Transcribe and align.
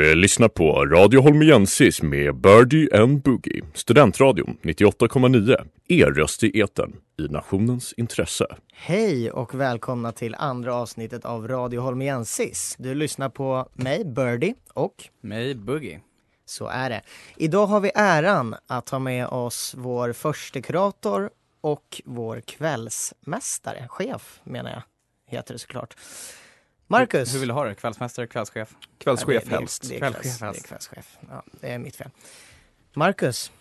eh, 0.00 0.14
lyssnar 0.14 0.48
på 0.48 0.84
Radio 0.86 1.20
Holmiensis 1.20 2.02
med 2.02 2.34
Birdie 2.36 2.88
and 3.02 3.22
Boogie, 3.22 3.62
Studentradion 3.74 4.56
98,9, 4.62 5.56
er 5.88 6.06
röst 6.06 6.44
i 6.44 6.60
etern 6.60 6.92
i 7.18 7.22
nationens 7.28 7.92
intresse. 7.92 8.46
Hej 8.72 9.30
och 9.30 9.54
välkomna 9.54 10.12
till 10.12 10.34
andra 10.34 10.74
avsnittet 10.74 11.24
av 11.24 11.48
Radio 11.48 11.80
Holmiensis. 11.80 12.76
Du 12.78 12.94
lyssnar 12.94 13.28
på 13.28 13.68
mig, 13.72 14.04
Birdie, 14.04 14.54
och 14.74 14.94
Mig, 15.20 15.54
Boogie. 15.54 16.00
så 16.44 16.66
är 16.66 16.90
det. 16.90 17.02
Idag 17.36 17.66
har 17.66 17.80
vi 17.80 17.90
äran 17.94 18.54
att 18.66 18.88
ha 18.88 18.98
med 18.98 19.26
oss 19.26 19.74
vår 19.78 20.12
första 20.12 20.60
kurator 20.60 21.30
och 21.60 22.02
vår 22.04 22.40
kvällsmästare, 22.40 23.86
chef 23.88 24.40
menar 24.44 24.70
jag, 24.70 24.82
heter 25.36 25.54
det 25.54 25.58
såklart. 25.58 25.94
Marcus. 26.98 27.28
Hur, 27.28 27.32
hur 27.32 27.40
vill 27.40 27.48
du 27.48 27.54
ha 27.54 27.64
det? 27.64 27.74
Kvällsmästare, 27.74 28.26
kvällschef? 28.26 28.74
Kvällschef 28.98 29.28
Ja, 29.28 29.40
det- 29.44 29.56
helst. 29.56 29.82
Det, 29.82 29.88
det, 29.88 29.94
är 29.94 29.98
Kvällschef 30.00 30.22
kvälls, 30.22 30.38
det 30.38 30.44
är 30.44 30.46
helst. 30.46 30.66
kvällschef. 30.68 31.16
Ja, 31.30 31.42
det 31.60 31.72
är 31.72 31.78
mitt 31.78 31.96
fel. 31.96 32.10
Marcus, 32.94 33.52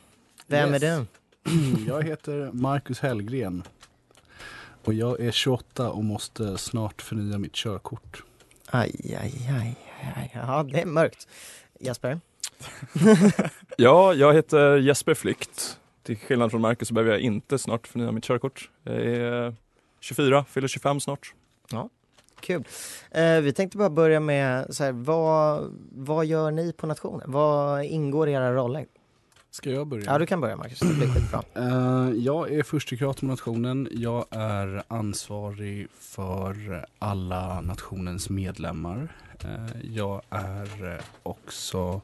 vem 0.48 0.74
Yes. 0.74 0.84
är 0.84 1.06
du? 1.44 1.86
Jag 1.88 2.04
heter 2.04 2.50
Marcus 2.54 3.00
Hellgren. 3.00 3.64
Och 4.84 4.94
jag 4.94 5.20
är 5.20 5.32
28 5.32 5.90
och 5.92 6.04
måste 6.04 6.58
snart 6.58 7.02
förnya 7.02 7.38
mitt 7.38 7.54
körkort. 7.54 8.24
Aj, 8.66 9.16
aj, 9.22 9.50
aj, 9.60 9.76
aj. 10.16 10.32
Ja, 10.34 10.64
det 10.64 10.82
är 10.82 10.86
mörkt. 10.86 11.28
Jesper? 11.80 12.20
Ja, 13.78 14.14
jag 14.14 14.34
heter 14.34 14.78
Jesper 14.78 15.14
Flykt. 15.14 15.78
Till 16.04 16.18
skillnad 16.18 16.52
från 16.52 16.62
Marcus 16.62 16.88
så 16.88 16.94
behöver 16.94 17.12
jag 17.12 17.22
inte 17.22 17.58
snart 17.58 17.88
förnya 17.88 18.12
mitt 18.12 18.24
körkort. 18.24 18.70
Jag 18.84 18.96
är 18.96 19.56
24, 20.00 20.46
fyller 20.50 20.68
25 20.68 21.00
snart. 21.00 21.34
Kul. 22.42 22.64
Eh, 23.12 23.40
vi 23.40 23.54
tänkte 23.54 23.78
bara 23.78 23.90
börja 23.90 24.20
med, 24.20 24.76
så 24.76 24.84
här, 24.84 24.92
vad, 24.92 25.72
vad 25.92 26.26
gör 26.26 26.52
ni 26.52 26.74
på 26.74 26.88
nationen? 26.88 27.32
Vad 27.32 27.86
ingår 27.86 28.30
i 28.30 28.32
era 28.32 28.54
roller? 28.54 28.86
Ska 29.52 29.70
jag 29.70 29.88
börja? 29.88 30.04
Ja, 30.06 30.18
du 30.18 30.26
kan 30.26 30.42
börja 30.42 30.56
Marcus, 30.56 30.80
det 30.80 30.94
blir 30.94 31.08
skitbra. 31.08 31.44
Eh, 31.56 32.10
jag 32.16 32.52
är 32.52 32.64
förste 32.64 32.98
kurator 32.98 33.20
på 33.20 33.26
nationen. 33.26 33.88
Jag 33.92 34.26
är 34.32 34.84
ansvarig 34.88 35.88
för 36.00 36.86
alla 37.00 37.62
nationens 37.62 38.30
medlemmar. 38.30 39.16
Eh, 39.44 39.96
jag 39.96 40.22
är 40.30 41.02
också 41.24 42.02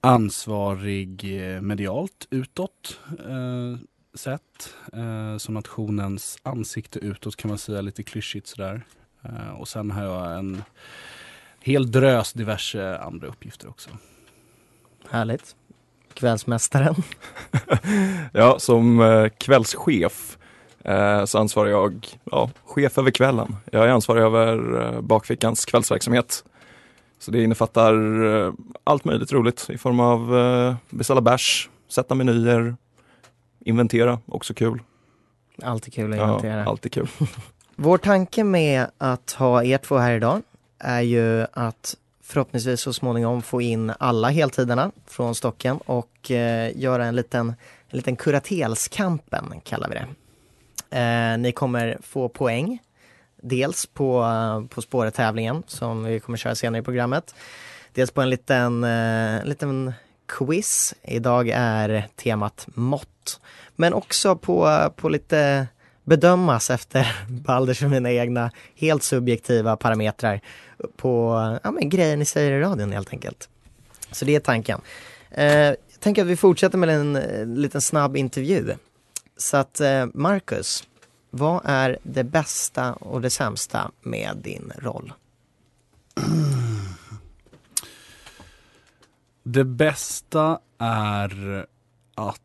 ansvarig 0.00 1.24
medialt 1.62 2.26
utåt 2.30 3.00
eh, 3.28 3.78
sett. 4.14 4.74
Eh, 4.92 5.36
som 5.38 5.54
nationens 5.54 6.38
ansikte 6.42 6.98
utåt 6.98 7.36
kan 7.36 7.48
man 7.48 7.58
säga 7.58 7.80
lite 7.80 8.02
klyschigt 8.02 8.46
sådär. 8.46 8.82
Eh, 9.22 9.50
och 9.50 9.68
sen 9.68 9.90
har 9.90 10.02
jag 10.04 10.38
en 10.38 10.62
hel 11.60 11.90
drös 11.90 12.32
diverse 12.32 12.98
andra 12.98 13.26
uppgifter 13.26 13.68
också. 13.68 13.90
Härligt. 15.10 15.56
Kvällsmästaren. 16.14 16.94
Ja, 18.32 18.58
som 18.58 19.00
eh, 19.00 19.28
kvällschef 19.28 20.38
eh, 20.84 21.24
så 21.24 21.38
ansvarar 21.38 21.70
jag, 21.70 22.06
ja, 22.24 22.50
chef 22.64 22.98
över 22.98 23.10
kvällen. 23.10 23.56
Jag 23.72 23.84
är 23.84 23.88
ansvarig 23.88 24.22
över 24.22 25.00
bakfickans 25.00 25.64
kvällsverksamhet. 25.64 26.44
Så 27.18 27.30
det 27.30 27.42
innefattar 27.42 27.94
allt 28.84 29.04
möjligt 29.04 29.32
roligt 29.32 29.66
i 29.70 29.78
form 29.78 30.00
av 30.00 30.30
beställa 30.90 31.20
bärs, 31.20 31.70
sätta 31.88 32.14
menyer, 32.14 32.76
inventera, 33.64 34.18
också 34.26 34.54
kul. 34.54 34.82
Alltid 35.62 35.94
kul 35.94 36.12
att 36.12 36.18
Ja, 36.18 36.24
inventera. 36.24 36.64
alltid 36.64 36.92
kul. 36.92 37.08
Vår 37.82 37.98
tanke 37.98 38.44
med 38.44 38.86
att 38.98 39.32
ha 39.32 39.64
er 39.64 39.78
två 39.78 39.98
här 39.98 40.12
idag 40.12 40.42
är 40.78 41.00
ju 41.00 41.46
att 41.52 41.96
förhoppningsvis 42.22 42.80
så 42.80 42.92
småningom 42.92 43.42
få 43.42 43.60
in 43.60 43.92
alla 43.98 44.28
heltiderna 44.28 44.90
från 45.06 45.34
stocken 45.34 45.76
och 45.76 46.30
eh, 46.30 46.78
göra 46.78 47.04
en 47.04 47.16
liten, 47.16 47.48
en 47.88 47.96
liten 47.96 48.16
kuratelskampen 48.16 49.60
kallar 49.64 49.88
vi 49.88 49.94
det. 49.94 50.06
Eh, 50.98 51.38
ni 51.38 51.52
kommer 51.52 51.98
få 52.02 52.28
poäng. 52.28 52.78
Dels 53.42 53.86
på, 53.86 54.24
på 54.70 54.82
spåret-tävlingen 54.82 55.62
som 55.66 56.04
vi 56.04 56.20
kommer 56.20 56.38
köra 56.38 56.54
senare 56.54 56.80
i 56.80 56.84
programmet. 56.84 57.34
Dels 57.92 58.10
på 58.10 58.22
en 58.22 58.30
liten, 58.30 58.84
eh, 58.84 59.44
liten 59.44 59.92
quiz. 60.28 60.94
Idag 61.02 61.48
är 61.54 62.06
temat 62.16 62.66
mått. 62.74 63.40
Men 63.76 63.94
också 63.94 64.36
på, 64.36 64.90
på 64.96 65.08
lite 65.08 65.66
bedömas 66.04 66.70
efter 66.70 67.16
Balders 67.28 67.82
och 67.82 67.90
mina 67.90 68.12
egna 68.12 68.50
helt 68.74 69.02
subjektiva 69.02 69.76
parametrar 69.76 70.40
på 70.96 71.34
ja, 71.62 71.70
men 71.70 71.88
grejer 71.88 72.16
ni 72.16 72.24
säger 72.24 72.52
i 72.52 72.60
radion 72.60 72.92
helt 72.92 73.12
enkelt. 73.12 73.48
Så 74.12 74.24
det 74.24 74.34
är 74.34 74.40
tanken. 74.40 74.80
Eh, 75.30 75.46
jag 75.46 75.76
tänker 76.00 76.22
att 76.22 76.28
vi 76.28 76.36
fortsätter 76.36 76.78
med 76.78 76.88
en 76.88 77.16
en 77.16 77.54
liten 77.54 77.80
snabb 77.80 78.16
intervju. 78.16 78.74
Så 79.36 79.56
att 79.56 79.80
eh, 79.80 80.06
Marcus, 80.14 80.84
vad 81.30 81.60
är 81.64 81.98
det 82.02 82.24
bästa 82.24 82.92
och 82.92 83.20
det 83.20 83.30
sämsta 83.30 83.90
med 84.02 84.36
din 84.36 84.72
roll? 84.78 85.12
Det 89.42 89.64
bästa 89.64 90.58
är 90.78 91.66
att 92.14 92.40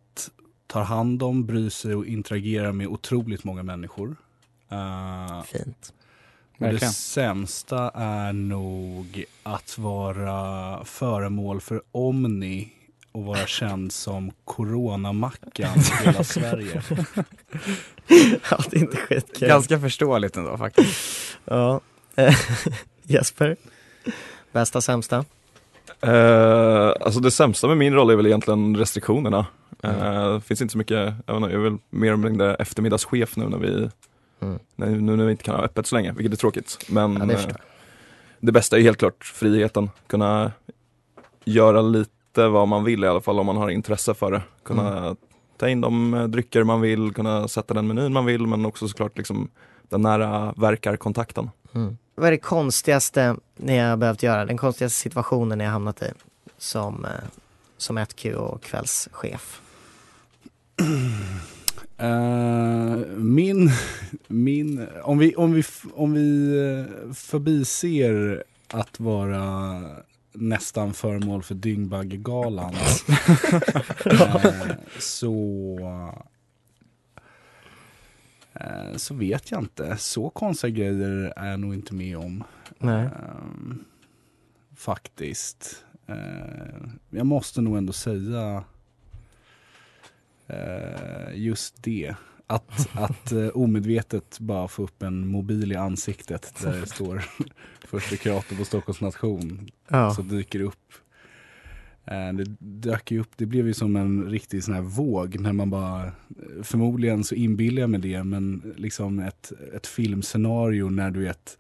ta 0.76 0.82
hand 0.84 1.24
om, 1.24 1.46
bry 1.46 1.70
sig 1.70 1.96
och 1.96 2.06
interagera 2.06 2.74
med 2.74 2.88
otroligt 2.88 3.44
många 3.44 3.64
människor. 3.64 4.16
Eh, 4.72 5.44
Fint. 5.44 5.94
och 6.52 6.58
det 6.58 6.66
Verkligen. 6.66 6.94
sämsta 6.94 7.90
är 7.96 8.34
nog 8.34 9.26
att 9.44 9.78
vara 9.78 10.86
föremål 10.86 11.62
för 11.62 11.82
Omni 11.92 12.74
och 13.12 13.24
vara 13.24 13.48
känd 13.48 13.92
som 13.92 14.32
coronamackan 14.46 15.80
i 15.80 16.06
hela 16.06 16.24
Sverige. 16.24 16.82
ja, 18.52 18.60
det 18.70 18.78
är 18.78 18.82
inte 18.82 18.98
skitkul. 18.98 19.48
Ganska 19.48 19.80
förståeligt 19.80 20.38
ändå 20.38 20.58
faktiskt. 20.58 20.98
Ja. 21.46 21.82
Jesper? 23.04 23.56
Bästa, 24.52 24.82
sämsta? 24.82 25.26
Eh, 26.06 26.94
alltså 27.02 27.20
det 27.20 27.32
sämsta 27.32 27.68
med 27.68 27.78
min 27.78 27.94
roll 27.94 28.10
är 28.10 28.16
väl 28.16 28.26
egentligen 28.26 28.78
restriktionerna. 28.78 29.46
Mm. 29.84 30.34
Det 30.34 30.42
finns 30.42 30.62
inte 30.62 30.72
så 30.72 30.78
mycket, 30.78 31.14
jag, 31.26 31.34
vet 31.34 31.36
inte, 31.44 31.50
jag 31.56 31.60
är 31.66 31.70
väl 31.70 31.78
mer 31.90 32.08
eller 32.14 32.30
mindre 32.30 32.56
eftermiddagschef 32.56 33.36
nu 33.38 33.50
när 33.50 33.58
vi, 33.58 33.90
Mm. 34.42 34.60
när, 34.76 34.88
nu 34.88 35.16
när 35.16 35.26
vi 35.26 35.32
inte 35.32 35.44
kan 35.44 35.56
ha 35.56 35.62
öppet 35.64 35.88
så 35.88 35.96
länge, 35.96 36.12
vilket 36.12 36.34
är 36.34 36.38
tråkigt. 36.38 36.86
Men 36.90 37.14
Ja, 37.20 37.26
det 37.26 37.34
jag. 37.34 37.56
det 38.40 38.52
bästa 38.52 38.78
är 38.78 38.82
helt 38.82 38.98
klart 38.98 39.24
friheten, 39.24 39.90
kunna 40.08 40.52
göra 41.46 41.82
lite 41.82 42.48
vad 42.48 42.68
man 42.68 42.84
vill 42.84 43.04
i 43.04 43.08
alla 43.08 43.22
fall 43.22 43.40
om 43.40 43.46
man 43.46 43.58
har 43.58 43.70
intresse 43.70 44.14
för 44.14 44.32
det. 44.32 44.42
Kunna 44.64 44.98
Mm. 45.00 45.16
ta 45.58 45.70
in 45.70 45.82
de 45.82 46.26
drycker 46.32 46.64
man 46.64 46.82
vill, 46.82 47.14
kunna 47.14 47.48
sätta 47.48 47.74
den 47.74 47.88
menyn 47.88 48.14
man 48.14 48.26
vill 48.26 48.48
men 48.48 48.66
också 48.66 48.88
såklart 48.88 49.18
liksom 49.18 49.50
den 49.90 50.02
nära 50.02 50.54
verkarkontakten. 50.58 51.50
Mm. 51.76 51.98
Vad 52.16 52.28
är 52.28 52.32
det 52.32 52.38
konstigaste 52.38 53.36
ni 53.56 53.78
har 53.78 53.98
behövt 53.98 54.24
göra? 54.24 54.46
Den 54.46 54.58
konstigaste 54.58 55.00
situationen 55.00 55.58
ni 55.58 55.64
har 55.64 55.72
hamnat 55.72 56.02
i 56.02 56.12
som, 56.58 57.06
eh, 57.06 57.12
som 57.78 57.98
1Q 57.98 58.34
och 58.34 58.64
kvällschef? 58.64 59.62
Eh, 61.98 62.96
min, 63.18 63.72
min, 64.28 64.88
om 65.04 65.18
vi, 65.18 65.36
om 65.36 65.54
vi, 65.54 65.64
om 65.94 66.14
vi 66.14 66.58
eh, 66.58 67.14
förbiser 67.14 68.44
att 68.68 69.00
vara 69.00 69.82
nästan 70.34 70.94
föremål 70.94 71.44
för 71.44 71.56
Dyngbaggegalan 71.56 72.74
eh, 74.06 74.72
så 75.00 75.80
så 78.96 79.14
vet 79.14 79.52
jag 79.52 79.62
inte. 79.62 79.98
Så 79.98 80.30
konstiga 80.30 80.74
grejer 80.74 81.34
är 81.36 81.52
jag 81.52 81.60
nog 81.60 81.74
inte 81.74 81.94
med 81.94 82.18
om. 82.18 82.44
Nej. 82.80 83.06
Ehm, 83.06 83.86
faktiskt. 84.76 85.84
Eh, 86.08 86.90
jag 87.10 87.26
måste 87.26 87.62
nog 87.62 87.78
ändå 87.78 87.94
säga 87.94 88.64
eh, 90.48 91.34
just 91.34 91.84
det. 91.84 92.16
Att, 92.48 92.90
att 92.94 93.32
eh, 93.32 93.48
omedvetet 93.48 94.40
bara 94.40 94.68
få 94.68 94.84
upp 94.84 95.04
en 95.04 95.28
mobil 95.28 95.72
i 95.72 95.76
ansiktet 95.76 96.54
där 96.62 96.80
det 96.80 96.88
står 96.88 97.26
första 97.88 98.16
kurator 98.16 98.56
på 98.56 98.66
Stockholms 98.66 99.02
nation. 99.02 99.70
Ja. 99.88 100.14
Så 100.14 100.22
dyker 100.22 100.60
det 100.60 100.66
upp. 100.66 100.94
Eh, 102.08 102.34
det 102.34 102.46
dök 102.60 103.12
ju 103.12 103.20
upp, 103.20 103.32
det 103.36 103.46
blev 103.46 103.68
ju 103.68 103.74
som 103.74 103.96
en 103.96 104.30
riktig 104.30 104.64
sån 104.64 104.74
här 104.74 104.82
våg 104.82 105.40
när 105.40 105.54
man 105.54 105.70
bara, 105.70 106.12
förmodligen 106.64 107.24
så 107.24 107.36
inbillar 107.36 107.82
jag 107.82 107.90
mig 107.90 108.00
det, 108.00 108.24
men 108.24 108.74
liksom 108.78 109.20
ett, 109.20 109.52
ett 109.76 109.88
filmscenario 109.88 110.90
när 110.90 111.12
du 111.12 111.20
vet 111.20 111.58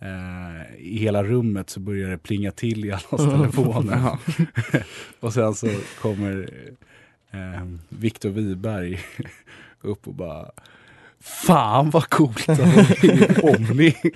eh, 0.00 0.76
i 0.78 0.96
hela 0.96 1.24
rummet 1.24 1.70
så 1.70 1.80
börjar 1.80 2.10
det 2.10 2.18
plinga 2.18 2.50
till 2.50 2.84
i 2.84 2.92
allas 2.92 3.30
telefoner. 3.30 3.96
Ja. 4.02 4.18
och 5.20 5.32
sen 5.32 5.54
så 5.54 5.68
kommer 6.00 6.50
eh, 7.30 7.64
Viktor 7.88 8.30
Wiberg 8.30 9.00
upp 9.80 10.08
och 10.08 10.14
bara 10.14 10.50
Fan 11.20 11.90
vad 11.90 12.10
coolt 12.10 12.48
att. 12.48 12.60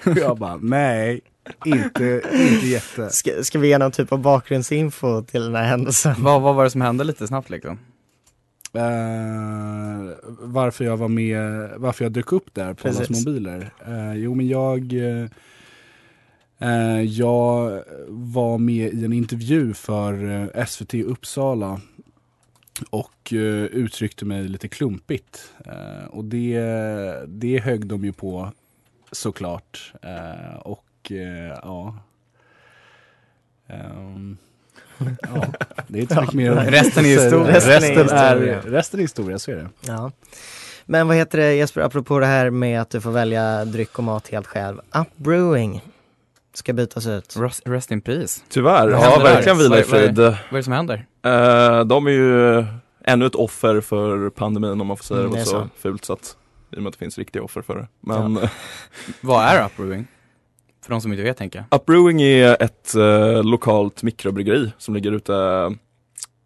Och 0.06 0.16
jag 0.16 0.38
bara 0.38 0.56
nej, 0.56 1.20
inte, 1.64 2.22
inte 2.32 2.66
jätte. 2.66 3.10
Ska, 3.10 3.44
ska 3.44 3.58
vi 3.58 3.68
ge 3.68 3.78
någon 3.78 3.92
typ 3.92 4.12
av 4.12 4.18
bakgrundsinfo 4.18 5.22
till 5.22 5.42
den 5.42 5.54
här 5.54 5.64
händelsen? 5.64 6.14
vad, 6.18 6.42
vad 6.42 6.54
var 6.54 6.64
det 6.64 6.70
som 6.70 6.80
hände 6.80 7.04
lite 7.04 7.26
snabbt 7.26 7.50
liksom? 7.50 7.78
Eh, 8.72 10.10
varför 10.40 10.84
jag 10.84 10.96
var 10.96 11.08
med, 11.08 11.70
varför 11.76 12.04
jag 12.04 12.12
dök 12.12 12.32
upp 12.32 12.54
där 12.54 12.74
på 12.74 12.88
allas 12.88 12.98
Precis. 12.98 13.26
mobiler. 13.26 13.72
Eh, 13.86 14.14
jo 14.14 14.34
men 14.34 14.48
jag, 14.48 14.92
eh, 16.58 17.02
jag 17.02 17.82
var 18.08 18.58
med 18.58 18.94
i 18.94 19.04
en 19.04 19.12
intervju 19.12 19.74
för 19.74 20.64
SVT 20.66 20.94
Uppsala 20.94 21.80
och 22.90 23.32
uttryckte 23.72 24.24
mig 24.24 24.48
lite 24.48 24.68
klumpigt. 24.68 25.52
Och 26.08 26.24
det, 26.24 26.60
det 27.26 27.58
högg 27.58 27.86
de 27.86 28.04
ju 28.04 28.12
på 28.12 28.52
såklart. 29.12 29.92
Eh, 30.02 30.54
och 31.04 31.12
eh, 31.12 31.58
ja. 31.62 31.96
Ehm, 33.68 34.36
ja, 34.98 35.46
det 35.88 35.98
är 35.98 36.02
inte 36.02 36.14
så 36.14 36.20
mycket 36.20 36.34
mer 36.36 36.50
Resten 36.54 37.04
är 37.04 37.08
historia. 37.08 37.56
Resten, 37.56 37.72
Resten 37.72 38.08
är 38.08 38.30
historia. 38.34 38.60
resten 38.64 39.00
är 39.00 39.04
historia, 39.04 39.38
så 39.38 39.50
är 39.50 39.56
det. 39.56 39.68
Ja. 39.80 40.12
Men 40.86 41.08
vad 41.08 41.16
heter 41.16 41.38
det 41.38 41.54
Jesper, 41.54 41.80
apropå 41.80 42.18
det 42.18 42.26
här 42.26 42.50
med 42.50 42.80
att 42.80 42.90
du 42.90 43.00
får 43.00 43.10
välja 43.10 43.64
dryck 43.64 43.98
och 43.98 44.04
mat 44.04 44.28
helt 44.28 44.46
själv. 44.46 44.78
Up 44.94 45.16
Brewing 45.16 45.80
ska 46.54 46.72
bytas 46.72 47.06
ut. 47.06 47.36
Rest, 47.36 47.62
rest 47.64 47.90
in 47.90 48.00
peace. 48.00 48.40
Tyvärr, 48.48 48.88
ja 48.90 49.18
verkligen 49.22 49.58
vila 49.58 49.78
i 49.78 49.82
Vad- 49.82 49.90
vad 49.90 50.00
är- 50.00 50.06
frid. 50.06 50.18
Vad 50.18 50.28
är 50.50 50.56
det 50.56 50.62
som 50.62 50.72
händer? 50.72 51.06
Eh, 51.24 51.84
de 51.84 52.06
är 52.06 52.10
ju 52.10 52.64
ännu 53.04 53.26
ett 53.26 53.34
offer 53.34 53.80
för 53.80 54.30
pandemin 54.30 54.80
om 54.80 54.86
man 54.86 54.96
får 54.96 55.04
säga 55.04 55.20
Mm, 55.20 55.32
det 55.32 55.38
det 55.38 55.44
så 55.44 55.50
så. 55.50 55.68
fult 55.78 56.04
så 56.04 56.12
att 56.12 56.36
i 56.72 56.76
och 56.76 56.82
med 56.82 56.88
att 56.88 56.92
det 56.94 56.98
finns 56.98 57.18
riktiga 57.18 57.42
offer 57.42 57.62
för 57.62 57.74
det. 57.76 57.86
Men 58.00 58.38
ja. 58.42 58.48
Vad 59.20 59.44
är 59.44 59.64
Upbrewing? 59.66 60.06
För 60.82 60.90
de 60.90 61.00
som 61.00 61.12
inte 61.12 61.22
vet 61.22 61.36
tänka. 61.36 61.64
Upbrewing 61.70 62.22
är 62.22 62.62
ett 62.62 62.94
eh, 62.94 63.44
lokalt 63.44 64.02
mikrobryggeri 64.02 64.72
som 64.78 64.94
ligger 64.94 65.12
ute 65.12 65.32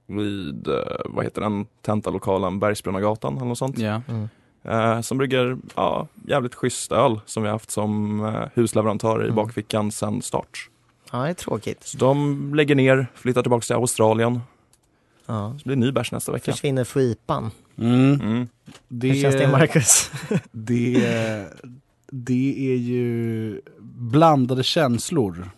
vid, 0.07 0.69
eh, 0.69 0.75
vad 1.05 1.25
heter 1.25 1.41
den, 1.41 1.67
Tentalokalen, 1.83 2.59
Bergsbrunagatan 2.61 3.37
eller 3.37 3.47
något 3.47 3.59
sånt. 3.59 3.79
Ja. 3.79 4.03
Mm. 4.09 4.29
Eh, 4.65 5.01
som 5.01 5.19
brygger, 5.19 5.57
ja, 5.75 6.09
jävligt 6.27 6.55
schysst 6.55 6.93
öl 6.93 7.21
som 7.27 7.43
vi 7.43 7.49
har 7.49 7.55
haft 7.55 7.71
som 7.71 8.21
eh, 8.25 8.43
husleverantör 8.55 9.21
i 9.21 9.25
Mm. 9.25 9.35
bakfickan 9.37 9.93
sedan 9.93 10.23
start. 10.23 10.69
Ja, 11.13 11.19
det 11.23 11.29
är 11.29 11.35
tråkigt. 11.35 11.83
Så 11.85 11.99
de 11.99 12.55
lägger 12.55 12.75
ner, 12.75 13.07
flyttar 13.15 13.43
tillbaka 13.43 13.63
till 13.65 13.75
Australien. 13.77 14.41
Ja. 15.27 15.57
Så 15.59 15.65
blir 15.65 15.77
det 15.77 15.81
ny 15.81 15.93
bärs 15.93 16.13
nästa 16.13 16.33
vecka. 16.33 16.53
Försvinner 16.53 16.85
FIPan. 16.85 17.51
Mm. 17.79 18.21
Mm. 18.21 18.49
Det, 18.89 19.09
Hur 19.09 19.23
känns 19.23 19.37
det 19.37 19.49
Marcus? 19.49 20.11
det, 20.51 21.47
det 22.17 22.73
är 22.73 22.77
ju 22.77 23.61
blandade 23.81 24.63
känslor. 24.63 25.51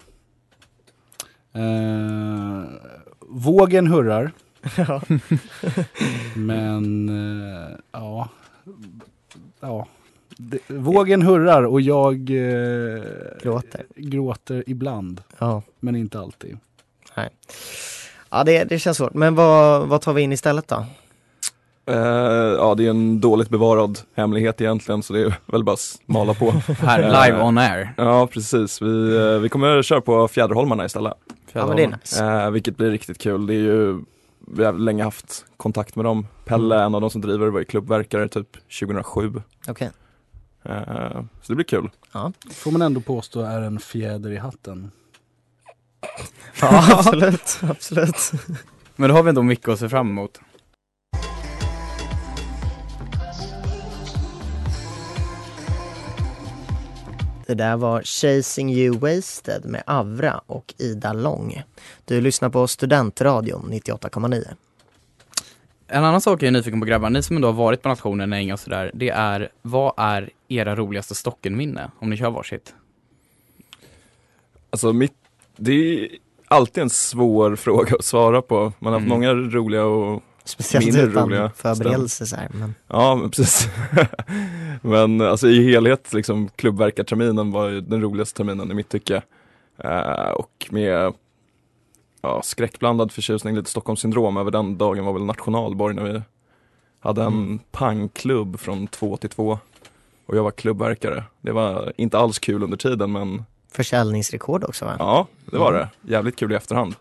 Eh, 1.53 2.64
vågen 3.20 3.87
hurrar, 3.87 4.32
ja. 4.76 5.03
men 6.37 7.08
eh, 7.08 7.76
ja. 7.93 8.29
ja. 9.61 9.87
Det, 10.38 10.58
vågen 10.69 11.23
hurrar 11.23 11.62
och 11.62 11.81
jag 11.81 12.14
eh, 12.31 13.03
Gråter. 13.43 13.85
gråter 13.97 14.64
ibland, 14.67 15.23
Ja, 15.38 15.62
men 15.81 15.97
inte 15.97 16.20
alltid. 16.20 16.58
ja 18.31 18.44
det, 18.44 18.64
det 18.64 18.79
känns 18.79 18.97
svårt. 18.97 19.14
Men 19.14 19.35
vad, 19.35 19.88
vad 19.88 20.00
tar 20.00 20.12
vi 20.12 20.23
in 20.23 20.32
istället 20.32 20.69
då? 20.69 20.85
Eh, 21.86 21.96
ja, 22.58 22.74
det 22.74 22.86
är 22.86 22.90
en 22.90 23.20
dåligt 23.20 23.48
bevarad 23.48 23.98
hemlighet 24.14 24.60
egentligen 24.60 25.02
så 25.02 25.12
det 25.12 25.20
är 25.20 25.34
väl 25.46 25.64
bara 25.64 25.72
att 25.72 25.98
mala 26.06 26.34
på. 26.34 26.50
Här, 26.78 27.26
live 27.26 27.42
on 27.42 27.58
air. 27.58 27.94
ja, 27.96 28.26
precis. 28.26 28.82
Vi, 28.82 29.16
eh, 29.16 29.38
vi 29.38 29.48
kommer 29.48 29.82
köra 29.82 30.00
på 30.00 30.28
Fjäderholmarna 30.28 30.84
istället. 30.84 31.12
Ja 31.52 31.66
men 31.66 31.76
det 31.76 31.82
är 31.82 31.88
nice. 31.88 32.24
Eh, 32.24 32.50
vilket 32.50 32.76
blir 32.76 32.90
riktigt 32.90 33.18
kul. 33.18 33.46
Det 33.46 33.54
är 33.54 33.58
ju, 33.58 34.00
vi 34.38 34.64
har 34.64 34.72
länge 34.72 35.04
haft 35.04 35.44
kontakt 35.56 35.96
med 35.96 36.04
dem. 36.04 36.26
Pelle, 36.44 36.82
en 36.82 36.94
av 36.94 37.00
de 37.00 37.10
som 37.10 37.20
driver 37.20 37.48
var 37.48 37.58
ju 37.58 37.64
klubbverkare 37.64 38.28
typ 38.28 38.48
2007. 38.80 39.42
Okej. 39.68 39.90
Eh, 40.64 41.22
så 41.42 41.52
det 41.52 41.54
blir 41.54 41.64
kul. 41.64 41.90
Får 42.52 42.70
man 42.70 42.82
ändå 42.82 43.00
påstå 43.00 43.40
är 43.40 43.60
en 43.62 43.78
fjäder 43.78 44.30
i 44.30 44.36
hatten. 44.36 44.90
Ja 46.60 46.98
absolut, 46.98 47.60
absolut. 47.62 48.32
Men 48.96 49.08
då 49.08 49.16
har 49.16 49.22
vi 49.22 49.28
ändå 49.28 49.42
mycket 49.42 49.68
att 49.68 49.78
se 49.78 49.88
fram 49.88 50.08
emot. 50.10 50.40
Det 57.46 57.54
där 57.54 57.76
var 57.76 58.02
Chasing 58.02 58.72
You 58.72 58.98
Wasted 58.98 59.64
med 59.64 59.82
Avra 59.87 60.40
och 60.46 60.75
Ida 60.78 61.12
Lång. 61.12 61.62
Du 62.04 62.20
lyssnar 62.20 62.48
på 62.48 62.66
Studentradion 62.69 63.69
98,9. 63.72 64.44
En 65.88 66.04
annan 66.04 66.20
sak 66.20 66.43
jag 66.43 66.46
är 66.46 66.50
nyfiken 66.52 66.81
på 66.81 66.87
grabbar, 66.87 67.10
ni 67.10 67.22
som 67.22 67.37
ändå 67.37 67.48
har 67.48 67.52
varit 67.52 67.82
på 67.82 67.88
nationen 67.88 68.31
länge 68.31 68.52
och 68.52 68.60
sådär, 68.60 68.90
det 68.94 69.08
är 69.08 69.48
vad 69.62 69.93
är 69.96 70.31
era 70.48 70.76
roligaste 70.76 71.14
Stockenminne? 71.14 71.90
Om 71.98 72.10
ni 72.10 72.16
kör 72.16 72.31
varsitt. 72.31 72.75
Alltså 74.70 74.93
mitt, 74.93 75.14
det 75.56 75.72
är 75.72 76.08
alltid 76.48 76.82
en 76.82 76.90
svår 76.90 77.56
fråga 77.66 77.96
att 77.96 78.04
svara 78.04 78.43
på. 78.43 78.72
Man 78.78 78.93
har 78.93 79.00
haft 79.00 79.06
Mm. 79.06 79.19
många 79.19 79.34
roliga 79.34 79.84
och 79.84 80.22
Speciellt 80.48 80.84
Mindre 80.87 81.02
utan 81.02 81.25
roliga 81.25 81.50
förberedelser 81.56 82.25
så 82.25 82.37
här. 82.37 82.48
Men 82.54 82.75
Ja, 82.88 83.14
men 83.14 83.31
precis. 83.31 83.69
men 84.82 85.20
alltså 85.20 85.48
i 85.48 85.64
helhet, 85.72 86.12
liksom 86.12 86.48
klubbverkarterminen 86.56 87.50
var 87.52 87.69
ju 87.69 87.81
den 87.81 88.00
roligaste 88.02 88.37
terminen 88.37 88.70
i 88.70 88.75
mitt 88.75 88.88
tycke. 88.88 89.22
Eh, 89.84 90.31
och 90.31 90.66
med 90.70 91.12
ja, 92.22 92.43
skräckblandad 92.44 93.12
förtjusning, 93.12 93.56
lite 93.56 93.70
Stockholmssyndrom 93.70 94.37
över 94.37 94.50
den 94.50 94.78
dagen 94.78 95.04
var 95.04 95.12
väl 95.12 95.25
nationalborg 95.25 95.94
när 95.94 96.02
vi 96.02 96.22
hade 97.00 97.22
en 97.22 97.26
Mm. 97.32 97.58
pangklubb 97.70 98.60
från 98.60 98.87
två 98.87 99.16
till 99.16 99.31
två. 99.31 99.58
Och 100.26 100.37
jag 100.37 100.43
var 100.43 100.50
klubbverkare. 100.50 101.25
Det 101.40 101.52
var 101.52 101.93
inte 101.96 102.19
alls 102.19 102.38
kul 102.38 102.62
under 102.62 102.76
tiden 102.76 103.12
men 103.12 103.44
försäljningsrekord 103.72 104.65
också 104.65 104.84
va? 104.84 104.96
ja, 104.98 105.26
det 105.50 105.58
var 105.58 105.72
Mm. 105.72 105.86
det. 106.03 106.12
Jävligt 106.12 106.36
kul 106.36 106.53
i 106.53 106.55
efterhand. 106.55 106.94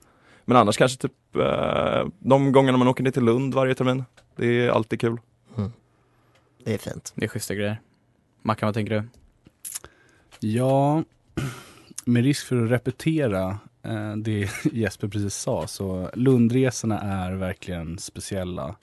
Men 0.46 0.58
annars 0.58 0.78
kanske 0.78 1.02
typ 1.02 1.36
eh, 1.36 2.08
de 2.20 2.52
gångerna 2.52 2.78
man 2.78 2.88
åker 2.88 3.04
ner 3.04 3.12
till 3.12 3.24
Lund 3.24 3.54
varje 3.54 3.76
termin. 3.76 4.04
Det 4.36 4.46
är 4.46 4.70
alltid 4.70 5.00
kul. 5.00 5.18
Det 6.66 6.74
är 6.74 6.78
fint. 6.78 7.14
Det 7.16 7.26
är 7.26 7.30
schyssta 7.30 7.56
grejer. 7.56 7.82
Mackan, 8.42 8.68
vad 8.68 8.74
tänker 8.74 8.94
du? 8.94 9.04
Ja, 10.48 11.04
med 12.06 12.24
risk 12.24 12.48
för 12.48 12.64
att 12.64 12.72
repetera 12.72 13.60
eh, 13.84 14.16
det 14.16 14.50
Jesper 14.72 15.08
precis 15.08 15.36
sa, 15.36 15.68
så 15.68 16.10
Lundresorna 16.14 17.00
är 17.00 17.32
verkligen 17.32 17.98
speciella. 17.98 18.76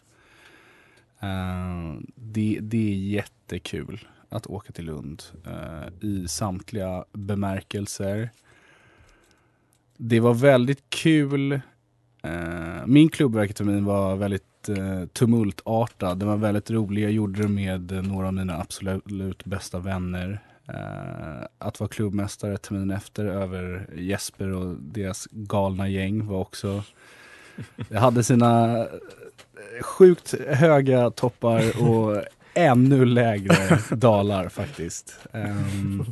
Eh, 1.21 1.95
det, 2.15 2.59
det 2.61 2.93
är 2.93 2.97
jättekul 2.97 4.09
att 4.29 4.47
åka 4.47 4.73
till 4.73 4.85
Lund 4.85 5.23
eh, 5.47 6.09
i 6.09 6.29
samtliga 6.29 7.05
bemärkelser. 7.13 8.31
Det 10.05 10.21
var 10.21 10.35
väldigt 10.35 10.91
kul. 10.91 11.53
Eh, 12.23 12.87
min 12.87 13.09
klubbverketermin 13.09 13.85
var 13.85 14.17
väldigt 14.17 14.69
eh, 14.69 15.07
tumultartad. 15.13 16.19
Den 16.19 16.29
var 16.29 16.37
väldigt 16.37 16.71
rolig. 16.71 17.05
Jag 17.05 17.13
gjorde 17.13 17.43
det 17.43 17.49
med 17.49 17.93
eh, 17.93 18.03
några 18.03 18.27
av 18.27 18.35
mina 18.35 18.61
absolut 18.61 19.45
bästa 19.45 19.79
vänner. 19.79 20.41
Att 21.59 21.81
vara 21.81 21.89
klubbmästare 21.89 22.57
terminen 22.57 22.91
efter 22.91 23.25
över 23.25 23.87
Jesper 23.97 24.53
och 24.53 24.77
deras 24.81 25.29
galna 25.31 25.89
gäng 25.89 26.27
var 26.27 26.39
också 26.39 26.83
Det 27.89 27.99
hade 27.99 28.25
sina 28.25 28.87
sjukt 29.81 30.35
höga 30.49 31.11
toppar 31.11 31.83
och 31.83 32.23
ännu 32.55 33.05
lägre 33.05 33.79
dalar 33.91 34.49
faktiskt. 34.49 35.19
Ehm, 35.33 36.05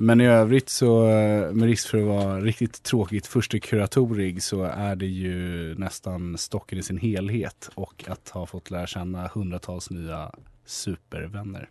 men 0.00 0.20
i 0.20 0.26
övrigt 0.26 0.68
så, 0.68 1.08
eh, 1.08 1.52
med 1.52 1.68
risk 1.68 1.88
för 1.88 1.98
att 1.98 2.06
vara 2.06 2.40
riktigt 2.40 2.82
tråkigt 2.82 3.26
första 3.26 3.58
kuratorig 3.58 4.42
så 4.42 4.62
är 4.62 4.96
det 4.96 5.06
ju 5.06 5.74
nästan 5.74 6.38
stocken 6.38 6.78
i 6.78 6.82
sin 6.82 6.98
helhet 6.98 7.70
och 7.74 8.04
att 8.08 8.28
ha 8.28 8.46
fått 8.46 8.70
lära 8.70 8.86
känna 8.86 9.28
hundratals 9.28 9.90
nya 9.90 10.32
supervänner. 10.64 11.70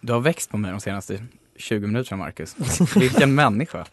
Du 0.00 0.12
har 0.12 0.20
växt 0.20 0.50
på 0.50 0.56
mig 0.56 0.70
de 0.70 0.80
senaste 0.80 1.26
20 1.58 1.86
minuterna 1.86 2.16
Marcus. 2.16 2.56
Vilken 2.96 3.34
människa. 3.34 3.78